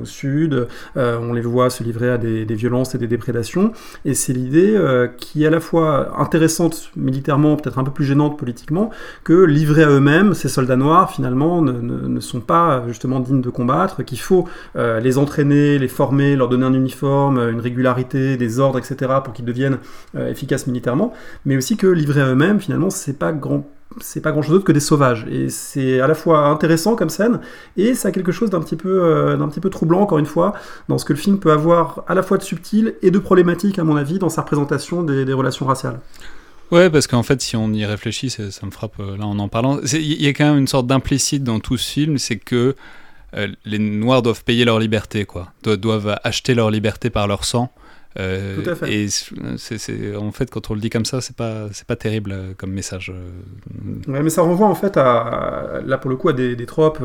au 0.02 0.06
sud, 0.06 0.68
on 0.96 1.34
les 1.34 1.42
voit 1.42 1.70
se 1.70 1.84
livrer 1.84 2.12
à 2.12 2.18
des, 2.18 2.46
des 2.46 2.56
violences 2.56 2.96
et 2.96 2.98
des 2.98 3.08
déprédations 3.08 3.74
et 4.06 4.14
c'est 4.14 4.34
l'idée 4.34 4.80
qui 5.18 5.44
est 5.44 5.48
à 5.48 5.52
la 5.52 5.60
fois 5.60 6.20
intéressante 6.20 6.92
militairement, 6.96 7.56
peut-être 7.58 7.80
un 7.80 7.84
peu 7.84 7.92
plus 7.98 8.06
gênante 8.06 8.38
politiquement, 8.38 8.92
que 9.24 9.44
livrés 9.44 9.84
à 9.84 9.90
eux-mêmes, 9.90 10.36
ces 10.36 10.50
soldats 10.50 10.76
noirs 10.76 11.12
finalement 11.12 11.64
ne, 11.64 11.72
ne, 11.72 12.20
sont 12.20 12.42
pas 12.42 12.84
justement 12.88 13.20
dignes 13.20 13.42
de 13.42 13.50
combattre, 13.50 14.04
qu'il 14.04 14.20
faut 14.20 14.48
euh, 14.76 15.00
les 15.00 15.18
entraîner, 15.18 15.80
les 15.80 15.88
former, 15.88 16.36
leur 16.36 16.48
donner 16.48 16.66
un 16.68 16.74
uniforme, 16.74 17.40
une 17.40 17.60
régularité, 17.60 18.38
des 18.38 18.60
ordres, 18.60 18.78
etc. 18.78 19.14
pour 19.24 19.34
qu'ils 19.34 19.46
deviennent 19.46 19.80
euh, 20.16 20.30
efficaces 20.30 20.68
militairement, 20.68 21.12
mais 21.46 21.58
aussi 21.58 21.76
que 21.76 21.88
livrés 21.88 22.22
à 22.22 22.28
eux-mêmes 22.28 22.60
finalement 22.60 22.92
c'est 22.92 23.18
pas 23.18 23.32
grand 23.34 23.68
c'est 24.00 24.22
pas 24.22 24.32
grand 24.32 24.44
chose 24.44 24.52
d'autre 24.52 24.66
que 24.66 24.72
des 24.72 24.80
sauvages. 24.80 25.26
Et 25.32 25.50
c'est 25.50 26.00
à 26.00 26.08
la 26.08 26.14
fois 26.14 26.48
intéressant 26.50 26.96
comme 26.96 27.10
scène, 27.10 27.40
et 27.78 27.96
ça 27.96 28.10
a 28.10 28.12
quelque 28.12 28.32
chose 28.32 28.52
d'un 28.52 28.60
petit, 28.60 28.76
peu, 28.76 29.04
euh, 29.04 29.38
d'un 29.38 29.48
petit 29.48 29.60
peu 29.60 29.72
troublant, 29.72 30.02
encore 30.02 30.20
une 30.20 30.26
fois, 30.26 30.54
dans 30.88 31.00
ce 31.00 31.06
que 31.06 31.14
le 31.14 31.20
film 31.20 31.40
peut 31.40 31.52
avoir 31.52 32.04
à 32.08 32.14
la 32.14 32.22
fois 32.22 32.38
de 32.38 32.44
subtil 32.44 32.94
et 33.02 33.10
de 33.10 33.18
problématique, 33.18 33.80
à 33.80 33.84
mon 33.84 33.96
avis, 33.96 34.20
dans 34.20 34.30
sa 34.30 34.42
représentation 34.42 35.02
des, 35.02 35.26
des 35.26 35.34
relations 35.34 35.66
raciales. 35.66 36.00
Ouais, 36.72 36.90
parce 36.90 37.08
qu'en 37.08 37.24
fait, 37.24 37.42
si 37.42 37.56
on 37.56 37.72
y 37.72 37.86
réfléchit, 37.86 38.30
ça, 38.30 38.44
me 38.66 38.72
frappe 38.72 39.00
euh, 39.00 39.18
là 39.18 39.26
en 39.26 39.40
en 39.40 39.48
parlant. 39.48 39.80
Il 39.94 40.22
y 40.22 40.28
a 40.28 40.34
quand 40.34 40.46
même 40.46 40.58
une 40.58 40.68
sorte 40.68 40.88
d'implicite 40.88 41.44
dans 41.44 41.60
tout 41.60 41.78
ce 41.78 41.90
film, 41.90 42.18
c'est 42.18 42.38
que 42.38 42.76
euh, 43.36 43.48
les 43.66 43.80
Noirs 43.80 44.22
doivent 44.22 44.44
payer 44.44 44.66
leur 44.66 44.80
liberté, 44.80 45.26
quoi. 45.26 45.54
doivent 45.64 46.20
acheter 46.24 46.54
leur 46.54 46.70
liberté 46.70 47.10
par 47.10 47.28
leur 47.28 47.46
sang. 47.46 47.72
Euh, 48.20 48.62
Tout 48.62 48.70
à 48.70 48.76
fait. 48.76 48.92
Et 48.92 49.08
c'est, 49.10 50.16
en 50.16 50.32
fait, 50.32 50.50
quand 50.50 50.72
on 50.72 50.74
le 50.74 50.80
dit 50.80 50.90
comme 50.90 51.06
ça, 51.06 51.22
c'est 51.22 51.36
pas, 51.36 51.68
c'est 51.72 51.86
pas 51.86 51.96
terrible 51.96 52.32
euh, 52.34 52.54
comme 52.58 52.72
message. 52.72 53.14
Euh. 53.14 54.12
Ouais, 54.12 54.24
mais 54.24 54.30
ça 54.30 54.42
renvoie 54.42 54.68
en 54.68 54.76
fait 54.76 54.98
à, 54.98 55.82
là 55.86 55.98
pour 55.98 56.10
le 56.10 56.16
coup, 56.16 56.30
à 56.30 56.34
des, 56.34 56.56
des 56.56 56.66
tropes 56.66 57.04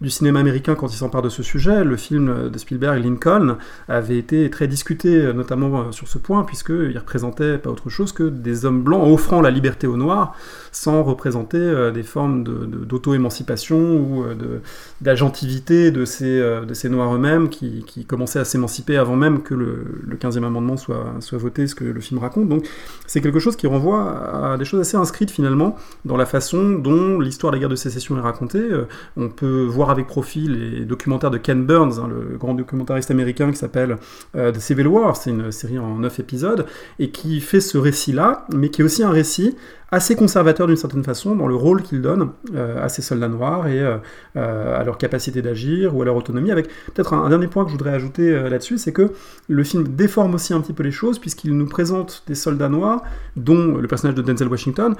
du 0.00 0.10
cinéma 0.10 0.40
américain 0.40 0.74
quand 0.74 0.88
il 0.88 0.96
s'empare 0.96 1.22
de 1.22 1.28
ce 1.28 1.42
sujet. 1.42 1.84
Le 1.84 1.96
film 1.96 2.48
de 2.50 2.58
Spielberg, 2.58 3.02
Lincoln, 3.02 3.56
avait 3.88 4.18
été 4.18 4.50
très 4.50 4.66
discuté, 4.66 5.32
notamment 5.32 5.92
sur 5.92 6.08
ce 6.08 6.18
point, 6.18 6.44
puisqu'il 6.44 6.96
représentait 6.98 7.58
pas 7.58 7.70
autre 7.70 7.88
chose 7.88 8.12
que 8.12 8.24
des 8.24 8.64
hommes 8.64 8.82
blancs 8.82 9.06
offrant 9.06 9.40
la 9.40 9.50
liberté 9.50 9.86
aux 9.86 9.96
Noirs, 9.96 10.34
sans 10.72 11.02
représenter 11.02 11.90
des 11.92 12.02
formes 12.02 12.44
d'auto-émancipation 12.44 13.78
ou 13.78 14.24
de, 14.34 14.60
d'agentivité 15.00 15.90
de 15.90 16.04
ces, 16.04 16.40
de 16.40 16.74
ces 16.74 16.88
Noirs 16.88 17.14
eux-mêmes 17.14 17.48
qui, 17.48 17.84
qui 17.86 18.04
commençaient 18.04 18.40
à 18.40 18.44
s'émanciper 18.44 18.96
avant 18.96 19.16
même 19.16 19.42
que 19.42 19.54
le, 19.54 20.02
le 20.06 20.16
15e 20.16 20.47
amendement 20.48 20.76
soit, 20.76 21.14
soit 21.20 21.38
voté, 21.38 21.66
ce 21.66 21.74
que 21.74 21.84
le 21.84 22.00
film 22.00 22.18
raconte. 22.18 22.48
Donc 22.48 22.66
c'est 23.06 23.20
quelque 23.20 23.38
chose 23.38 23.56
qui 23.56 23.66
renvoie 23.66 24.52
à 24.52 24.56
des 24.56 24.64
choses 24.64 24.80
assez 24.80 24.96
inscrites 24.96 25.30
finalement 25.30 25.76
dans 26.04 26.16
la 26.16 26.26
façon 26.26 26.70
dont 26.70 27.20
l'histoire 27.20 27.52
de 27.52 27.56
la 27.56 27.60
guerre 27.60 27.68
de 27.68 27.76
sécession 27.76 28.16
est 28.16 28.20
racontée. 28.20 28.58
Euh, 28.58 28.86
on 29.16 29.28
peut 29.28 29.64
voir 29.64 29.90
avec 29.90 30.06
profit 30.06 30.48
les 30.48 30.84
documentaires 30.84 31.30
de 31.30 31.38
Ken 31.38 31.64
Burns, 31.64 31.98
hein, 31.98 32.08
le 32.08 32.36
grand 32.36 32.54
documentariste 32.54 33.10
américain 33.10 33.50
qui 33.50 33.56
s'appelle 33.56 33.98
euh, 34.36 34.52
The 34.52 34.60
Civil 34.60 34.88
War, 34.88 35.16
c'est 35.16 35.30
une 35.30 35.52
série 35.52 35.78
en 35.78 35.98
neuf 35.98 36.20
épisodes, 36.20 36.66
et 36.98 37.10
qui 37.10 37.40
fait 37.40 37.60
ce 37.60 37.78
récit-là, 37.78 38.46
mais 38.54 38.70
qui 38.70 38.82
est 38.82 38.84
aussi 38.84 39.02
un 39.02 39.10
récit 39.10 39.56
assez 39.90 40.16
conservateur 40.16 40.66
d'une 40.66 40.76
certaine 40.76 41.04
façon 41.04 41.34
dans 41.34 41.46
le 41.46 41.54
rôle 41.54 41.82
qu'il 41.82 42.02
donne 42.02 42.30
euh, 42.54 42.84
à 42.84 42.88
ces 42.88 43.02
soldats 43.02 43.28
noirs 43.28 43.66
et 43.68 43.80
euh, 43.80 43.96
euh, 44.36 44.78
à 44.78 44.84
leur 44.84 44.98
capacité 44.98 45.40
d'agir 45.40 45.96
ou 45.96 46.02
à 46.02 46.04
leur 46.04 46.16
autonomie. 46.16 46.50
Avec 46.50 46.68
peut-être 46.92 47.14
un, 47.14 47.28
dernier 47.28 47.48
point 47.48 47.64
que 47.64 47.70
je 47.70 47.76
voudrais 47.76 47.94
ajouter 47.94 48.48
là-dessus, 48.48 48.78
c'est 48.78 48.92
que 48.92 49.12
le 49.48 49.64
film 49.64 49.88
déforme 49.88 50.34
aussi 50.34 50.52
un 50.52 50.60
petit 50.60 50.72
peu 50.72 50.82
les 50.82 50.90
choses 50.90 51.18
puisqu'il 51.18 51.56
nous 51.56 51.66
présente 51.66 52.22
des 52.26 52.34
soldats 52.34 52.68
noirs, 52.68 53.02
dont 53.36 53.76
le 53.76 53.88
personnage 53.88 54.14
de 54.14 54.22
Denzel 54.22 54.48
Washington, 54.48 54.94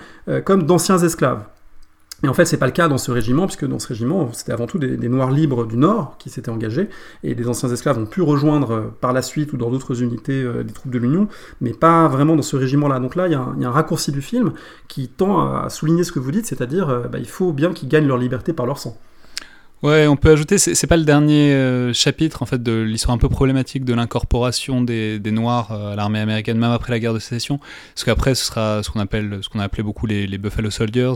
comme 0.44 0.64
d'anciens 0.64 0.98
esclaves. 0.98 1.42
Et 2.24 2.28
en 2.28 2.34
fait, 2.34 2.46
c'est 2.46 2.56
pas 2.56 2.66
le 2.66 2.72
cas 2.72 2.88
dans 2.88 2.98
ce 2.98 3.12
régiment, 3.12 3.46
puisque 3.46 3.64
dans 3.64 3.78
ce 3.78 3.86
régiment, 3.86 4.30
c'était 4.32 4.50
avant 4.52 4.66
tout 4.66 4.78
des, 4.78 5.08
Noirs 5.08 5.30
libres 5.30 5.64
du 5.64 5.76
Nord 5.76 6.16
qui 6.18 6.30
s'étaient 6.30 6.50
engagés, 6.50 6.88
et 7.22 7.36
des 7.36 7.46
anciens 7.46 7.68
esclaves 7.68 7.98
ont 7.98 8.06
pu 8.06 8.22
rejoindre 8.22 8.70
euh, 8.72 8.80
par 9.00 9.12
la 9.12 9.22
suite 9.22 9.52
ou 9.52 9.56
dans 9.56 9.70
d'autres 9.70 10.02
unités 10.02 10.42
euh, 10.42 10.64
des 10.64 10.72
troupes 10.72 10.90
de 10.90 10.98
l'Union, 10.98 11.28
mais 11.60 11.72
pas 11.72 12.08
vraiment 12.08 12.34
dans 12.34 12.42
ce 12.42 12.56
régiment-là. 12.56 12.98
Donc 12.98 13.14
là, 13.14 13.28
il 13.28 13.32
y, 13.32 13.36
a 13.36 13.40
un 13.40 13.70
raccourci 13.70 14.10
du 14.10 14.20
film 14.20 14.52
qui 14.88 15.08
tend 15.08 15.40
à 15.40 15.70
souligner 15.70 16.02
ce 16.02 16.10
que 16.10 16.18
vous 16.18 16.32
dites, 16.32 16.46
c'est-à-dire 16.46 16.88
euh, 16.88 17.06
bah, 17.06 17.18
il 17.18 17.28
faut 17.28 17.52
bien 17.52 17.72
qu'ils 17.72 17.88
gagnent 17.88 18.08
leur 18.08 18.18
liberté 18.18 18.52
par 18.52 18.66
leur 18.66 18.78
sang. 18.78 18.98
Ouais, 19.84 20.08
on 20.08 20.16
peut 20.16 20.32
ajouter, 20.32 20.58
c'est 20.58 20.86
pas 20.88 20.96
le 20.96 21.04
dernier 21.04 21.52
euh, 21.52 21.92
chapitre 21.92 22.42
en 22.42 22.46
fait 22.46 22.60
de 22.60 22.72
l'histoire 22.80 23.14
un 23.14 23.18
peu 23.18 23.28
problématique 23.28 23.84
de 23.84 23.94
l'incorporation 23.94 24.82
des, 24.82 25.20
Noirs 25.30 25.70
euh, 25.70 25.92
à 25.92 25.94
l'armée 25.94 26.18
américaine, 26.18 26.58
même 26.58 26.72
après 26.72 26.90
la 26.90 26.98
guerre 26.98 27.14
de 27.14 27.20
sécession, 27.20 27.60
parce 27.94 28.02
qu'après 28.02 28.34
ce 28.34 28.44
sera 28.44 28.82
ce 28.82 28.90
qu'on 28.90 28.98
appelle, 28.98 29.38
ce 29.40 29.48
qu'on 29.48 29.60
a 29.60 29.62
appelé 29.62 29.84
beaucoup 29.84 30.06
les, 30.06 30.26
Buffalo 30.36 30.70
Soldiers, 30.70 31.12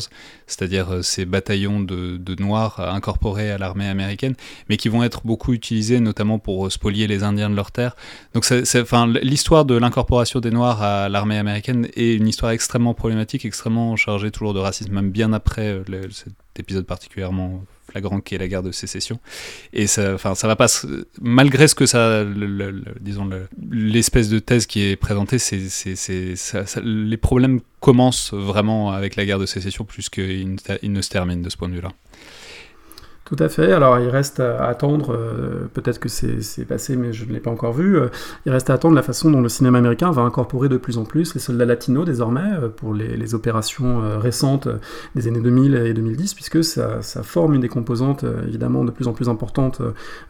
c'est-à-dire 0.47 0.95
euh, 0.95 1.03
ces 1.03 1.25
bataillons 1.25 1.81
de, 1.81 2.21
Noirs 2.39 2.79
incorporés 2.79 3.51
à 3.51 3.59
l'armée 3.59 3.89
américaine, 3.89 4.35
mais 4.69 4.77
qui 4.77 4.89
vont 4.89 5.03
être 5.03 5.23
beaucoup 5.25 5.53
utilisés 5.53 5.99
notamment 5.99 6.39
pour 6.39 6.71
spolier 6.71 7.09
les 7.09 7.25
Indiens 7.25 7.51
de 7.51 7.57
leur 7.57 7.73
terre. 7.73 7.97
Donc, 8.33 8.47
enfin, 8.77 9.13
l'histoire 9.23 9.65
de 9.65 9.75
l'incorporation 9.75 10.39
des 10.39 10.53
Noirs 10.53 10.83
à 10.83 11.09
l'armée 11.09 11.37
américaine 11.37 11.89
est 11.97 12.15
une 12.15 12.29
histoire 12.29 12.53
extrêmement 12.53 12.95
problématique, 12.95 13.45
extrêmement 13.45 13.97
chargée 13.97 14.31
toujours 14.31 14.55
de 14.55 14.61
racisme, 14.61 14.95
même 14.95 15.11
bien 15.11 15.33
après 15.33 15.83
cet 16.13 16.35
épisode 16.59 16.87
particulièrement 16.87 17.65
flagrant 17.89 18.21
qui 18.21 18.35
est 18.35 18.39
la 18.39 18.49
guerre 18.49 18.63
de 18.63 18.73
sécession. 18.73 19.21
Et 19.73 19.87
ça, 19.87 20.15
enfin, 20.15 20.35
ça 20.35 20.47
va 20.47 20.57
pas, 20.57 20.67
malgré 21.21 21.69
ce 21.69 21.75
que 21.75 21.87
ça, 21.87 22.25
disons, 23.01 23.29
l'espèce 23.71 24.29
de 24.29 24.39
thèse 24.39 24.67
qui 24.67 24.83
est 24.83 24.97
présentée, 24.97 25.39
c'est, 25.39 25.61
les 26.83 27.17
problèmes 27.17 27.61
commencent 27.81 28.33
vraiment 28.33 28.93
avec 28.93 29.17
la 29.17 29.25
guerre 29.25 29.39
de 29.39 29.47
sécession 29.47 29.85
plus 29.85 30.09
qu'ils 30.09 30.57
ne 30.83 31.03
se 31.03 31.09
terminent 31.09 31.43
de 31.43 31.51
ce 31.51 31.57
point 31.57 31.69
de 31.69 31.75
vue-là. 31.75 31.93
Tout 33.35 33.43
à 33.43 33.49
fait. 33.49 33.73
Alors 33.73 33.99
il 33.99 34.11
reste 34.11 34.41
à 34.41 34.67
attendre, 34.67 35.15
euh, 35.15 35.67
peut-être 35.73 35.99
que 35.99 36.11
c'est 36.11 36.67
passé, 36.67 36.97
mais 36.97 37.15
je 37.15 37.25
ne 37.25 37.33
l'ai 37.33 37.41
pas 37.41 37.51
encore 37.51 37.73
vu. 37.73 37.97
Euh, 37.97 38.09
il 38.45 38.53
reste 38.53 38.69
à 38.69 38.75
attendre 38.75 38.95
la 38.95 39.01
façon 39.01 39.31
dont 39.31 39.41
le 39.41 39.49
cinéma 39.49 39.79
américain 39.79 40.11
va 40.11 40.21
incorporer 40.21 40.69
de 40.69 40.77
plus 40.77 40.99
en 40.99 41.05
plus 41.05 41.33
les 41.33 41.41
soldats 41.41 41.65
latinos 41.65 42.05
désormais 42.05 42.53
euh, 42.63 42.69
pour 42.69 42.93
les, 42.93 43.35
opérations 43.35 44.03
récentes 44.21 44.69
des 45.15 45.29
années 45.29 45.41
2000 45.41 45.75
et 45.77 45.95
2010, 45.95 46.35
puisque 46.35 46.63
ça, 46.63 47.01
forme 47.23 47.55
une 47.55 47.63
des 47.63 47.69
composantes 47.69 48.27
évidemment 48.47 48.85
de 48.85 48.91
plus 48.91 49.09
en 49.09 49.13
plus 49.13 49.29
importantes 49.29 49.81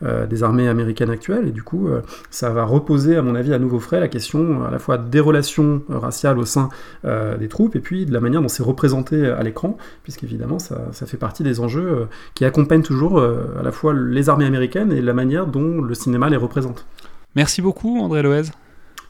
des 0.02 0.42
armées 0.44 0.68
américaines 0.68 1.10
actuelles. 1.10 1.48
Et 1.48 1.50
du 1.50 1.62
coup, 1.62 1.88
ça 2.30 2.50
va 2.50 2.64
reposer, 2.64 3.16
à 3.16 3.22
mon 3.22 3.34
avis, 3.34 3.54
à 3.54 3.58
nouveau 3.58 3.80
frais 3.80 3.98
la 3.98 4.08
question 4.08 4.64
à 4.64 4.70
la 4.70 4.78
fois 4.78 4.98
des 4.98 5.18
relations 5.18 5.82
raciales 5.88 6.38
au 6.38 6.44
sein 6.44 6.68
des 7.02 7.48
troupes 7.48 7.74
et 7.74 7.80
puis 7.80 8.04
de 8.04 8.12
la 8.12 8.20
manière 8.20 8.42
dont 8.42 8.48
c'est 8.48 8.62
représenté 8.62 9.26
à 9.26 9.42
l'écran, 9.42 9.78
puisqu'évidemment 10.02 10.58
ça, 10.58 10.82
ça 10.92 11.06
fait 11.06 11.16
partie 11.16 11.42
des 11.42 11.58
enjeux 11.58 12.06
qui 12.34 12.44
accompagnent 12.44 12.82
tout 12.82 12.91
toujours 12.92 13.22
à 13.22 13.62
la 13.62 13.72
fois 13.72 13.94
les 13.94 14.28
armées 14.28 14.46
américaines 14.46 14.92
et 14.92 15.00
la 15.00 15.14
manière 15.14 15.46
dont 15.46 15.80
le 15.80 15.94
cinéma 15.94 16.28
les 16.28 16.36
représente. 16.36 16.86
Merci 17.34 17.62
beaucoup, 17.62 17.98
André 18.00 18.22
Loez. 18.22 18.50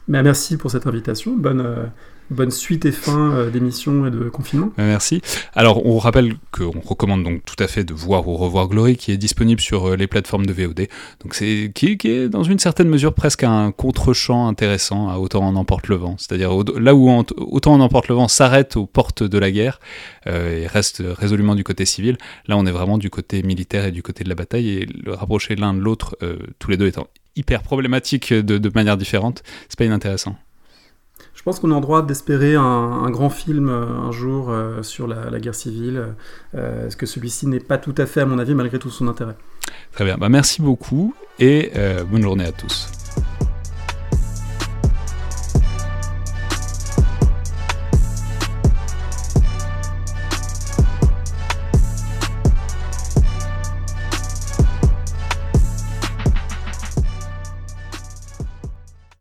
Ben, 0.07 0.23
merci 0.23 0.57
pour 0.57 0.71
cette 0.71 0.87
invitation. 0.87 1.35
Bonne, 1.35 1.89
bonne 2.29 2.51
suite 2.51 2.85
et 2.85 2.91
fin 2.91 3.33
euh, 3.33 3.49
d'émission 3.49 4.05
et 4.05 4.11
de 4.11 4.29
confinement. 4.29 4.71
Euh, 4.79 4.87
merci. 4.87 5.21
Alors, 5.53 5.85
on 5.85 5.97
rappelle 5.97 6.35
qu'on 6.51 6.79
recommande 6.79 7.23
donc 7.23 7.43
tout 7.45 7.61
à 7.61 7.67
fait 7.67 7.83
de 7.83 7.93
voir 7.93 8.27
ou 8.27 8.35
revoir 8.35 8.67
Glory, 8.67 8.97
qui 8.97 9.11
est 9.11 9.17
disponible 9.17 9.61
sur 9.61 9.89
euh, 9.89 9.95
les 9.95 10.07
plateformes 10.07 10.45
de 10.45 10.53
VOD. 10.53 10.87
Donc, 11.21 11.35
c'est 11.35 11.71
qui, 11.73 11.97
est 12.03 12.29
dans 12.29 12.43
une 12.43 12.59
certaine 12.59 12.89
mesure 12.89 13.13
presque 13.13 13.43
un 13.43 13.71
contre-champ 13.71 14.47
intéressant 14.47 15.09
à 15.09 15.17
Autant 15.17 15.45
en 15.45 15.55
emporte 15.55 15.87
le 15.87 15.95
vent. 15.95 16.15
C'est-à-dire 16.17 16.51
là 16.79 16.95
où 16.95 17.09
Autant 17.37 17.73
en 17.73 17.79
emporte 17.79 18.07
le 18.07 18.15
vent 18.15 18.27
s'arrête 18.27 18.75
aux 18.75 18.85
portes 18.85 19.23
de 19.23 19.37
la 19.37 19.51
guerre 19.51 19.79
et 20.25 20.67
reste 20.67 21.03
résolument 21.05 21.55
du 21.55 21.63
côté 21.63 21.85
civil, 21.85 22.17
là 22.47 22.57
on 22.57 22.65
est 22.65 22.71
vraiment 22.71 22.97
du 22.97 23.09
côté 23.09 23.43
militaire 23.43 23.85
et 23.85 23.91
du 23.91 24.01
côté 24.01 24.23
de 24.23 24.29
la 24.29 24.35
bataille 24.35 24.69
et 24.69 24.85
le 24.85 25.13
rapprocher 25.13 25.55
l'un 25.55 25.73
de 25.73 25.79
l'autre, 25.79 26.17
tous 26.59 26.71
les 26.71 26.77
deux 26.77 26.87
étant 26.87 27.07
hyper 27.35 27.63
problématiques 27.63 28.33
de, 28.33 28.57
de 28.57 28.71
manière 28.73 28.97
différente, 28.97 29.43
c'est 29.69 29.77
pas 29.77 29.85
inintéressant. 29.85 30.35
Je 31.43 31.45
pense 31.49 31.59
qu'on 31.59 31.71
est 31.71 31.75
en 31.75 31.81
droit 31.81 32.05
d'espérer 32.05 32.55
un, 32.55 33.09
grand 33.09 33.29
film 33.29 33.67
euh, 33.67 33.85
un 33.85 34.13
jour 34.13 34.49
euh, 34.49 34.81
sur 34.81 35.07
la, 35.07 35.41
guerre 35.41 35.53
civile, 35.53 36.15
euh, 36.55 36.89
ce 36.89 36.95
que 36.95 37.05
celui-ci 37.05 37.47
n'est 37.47 37.59
pas 37.59 37.77
tout 37.77 37.93
à 37.97 38.05
fait, 38.05 38.21
à 38.21 38.25
mon 38.25 38.39
avis, 38.39 38.55
malgré 38.55 38.79
tout 38.79 38.89
son 38.89 39.09
intérêt? 39.09 39.35
Très 39.91 40.05
bien, 40.05 40.15
bah, 40.17 40.29
merci 40.29 40.61
beaucoup 40.61 41.13
et 41.39 41.73
bonne 42.09 42.21
journée 42.21 42.45
à 42.45 42.53
tous. 42.53 42.87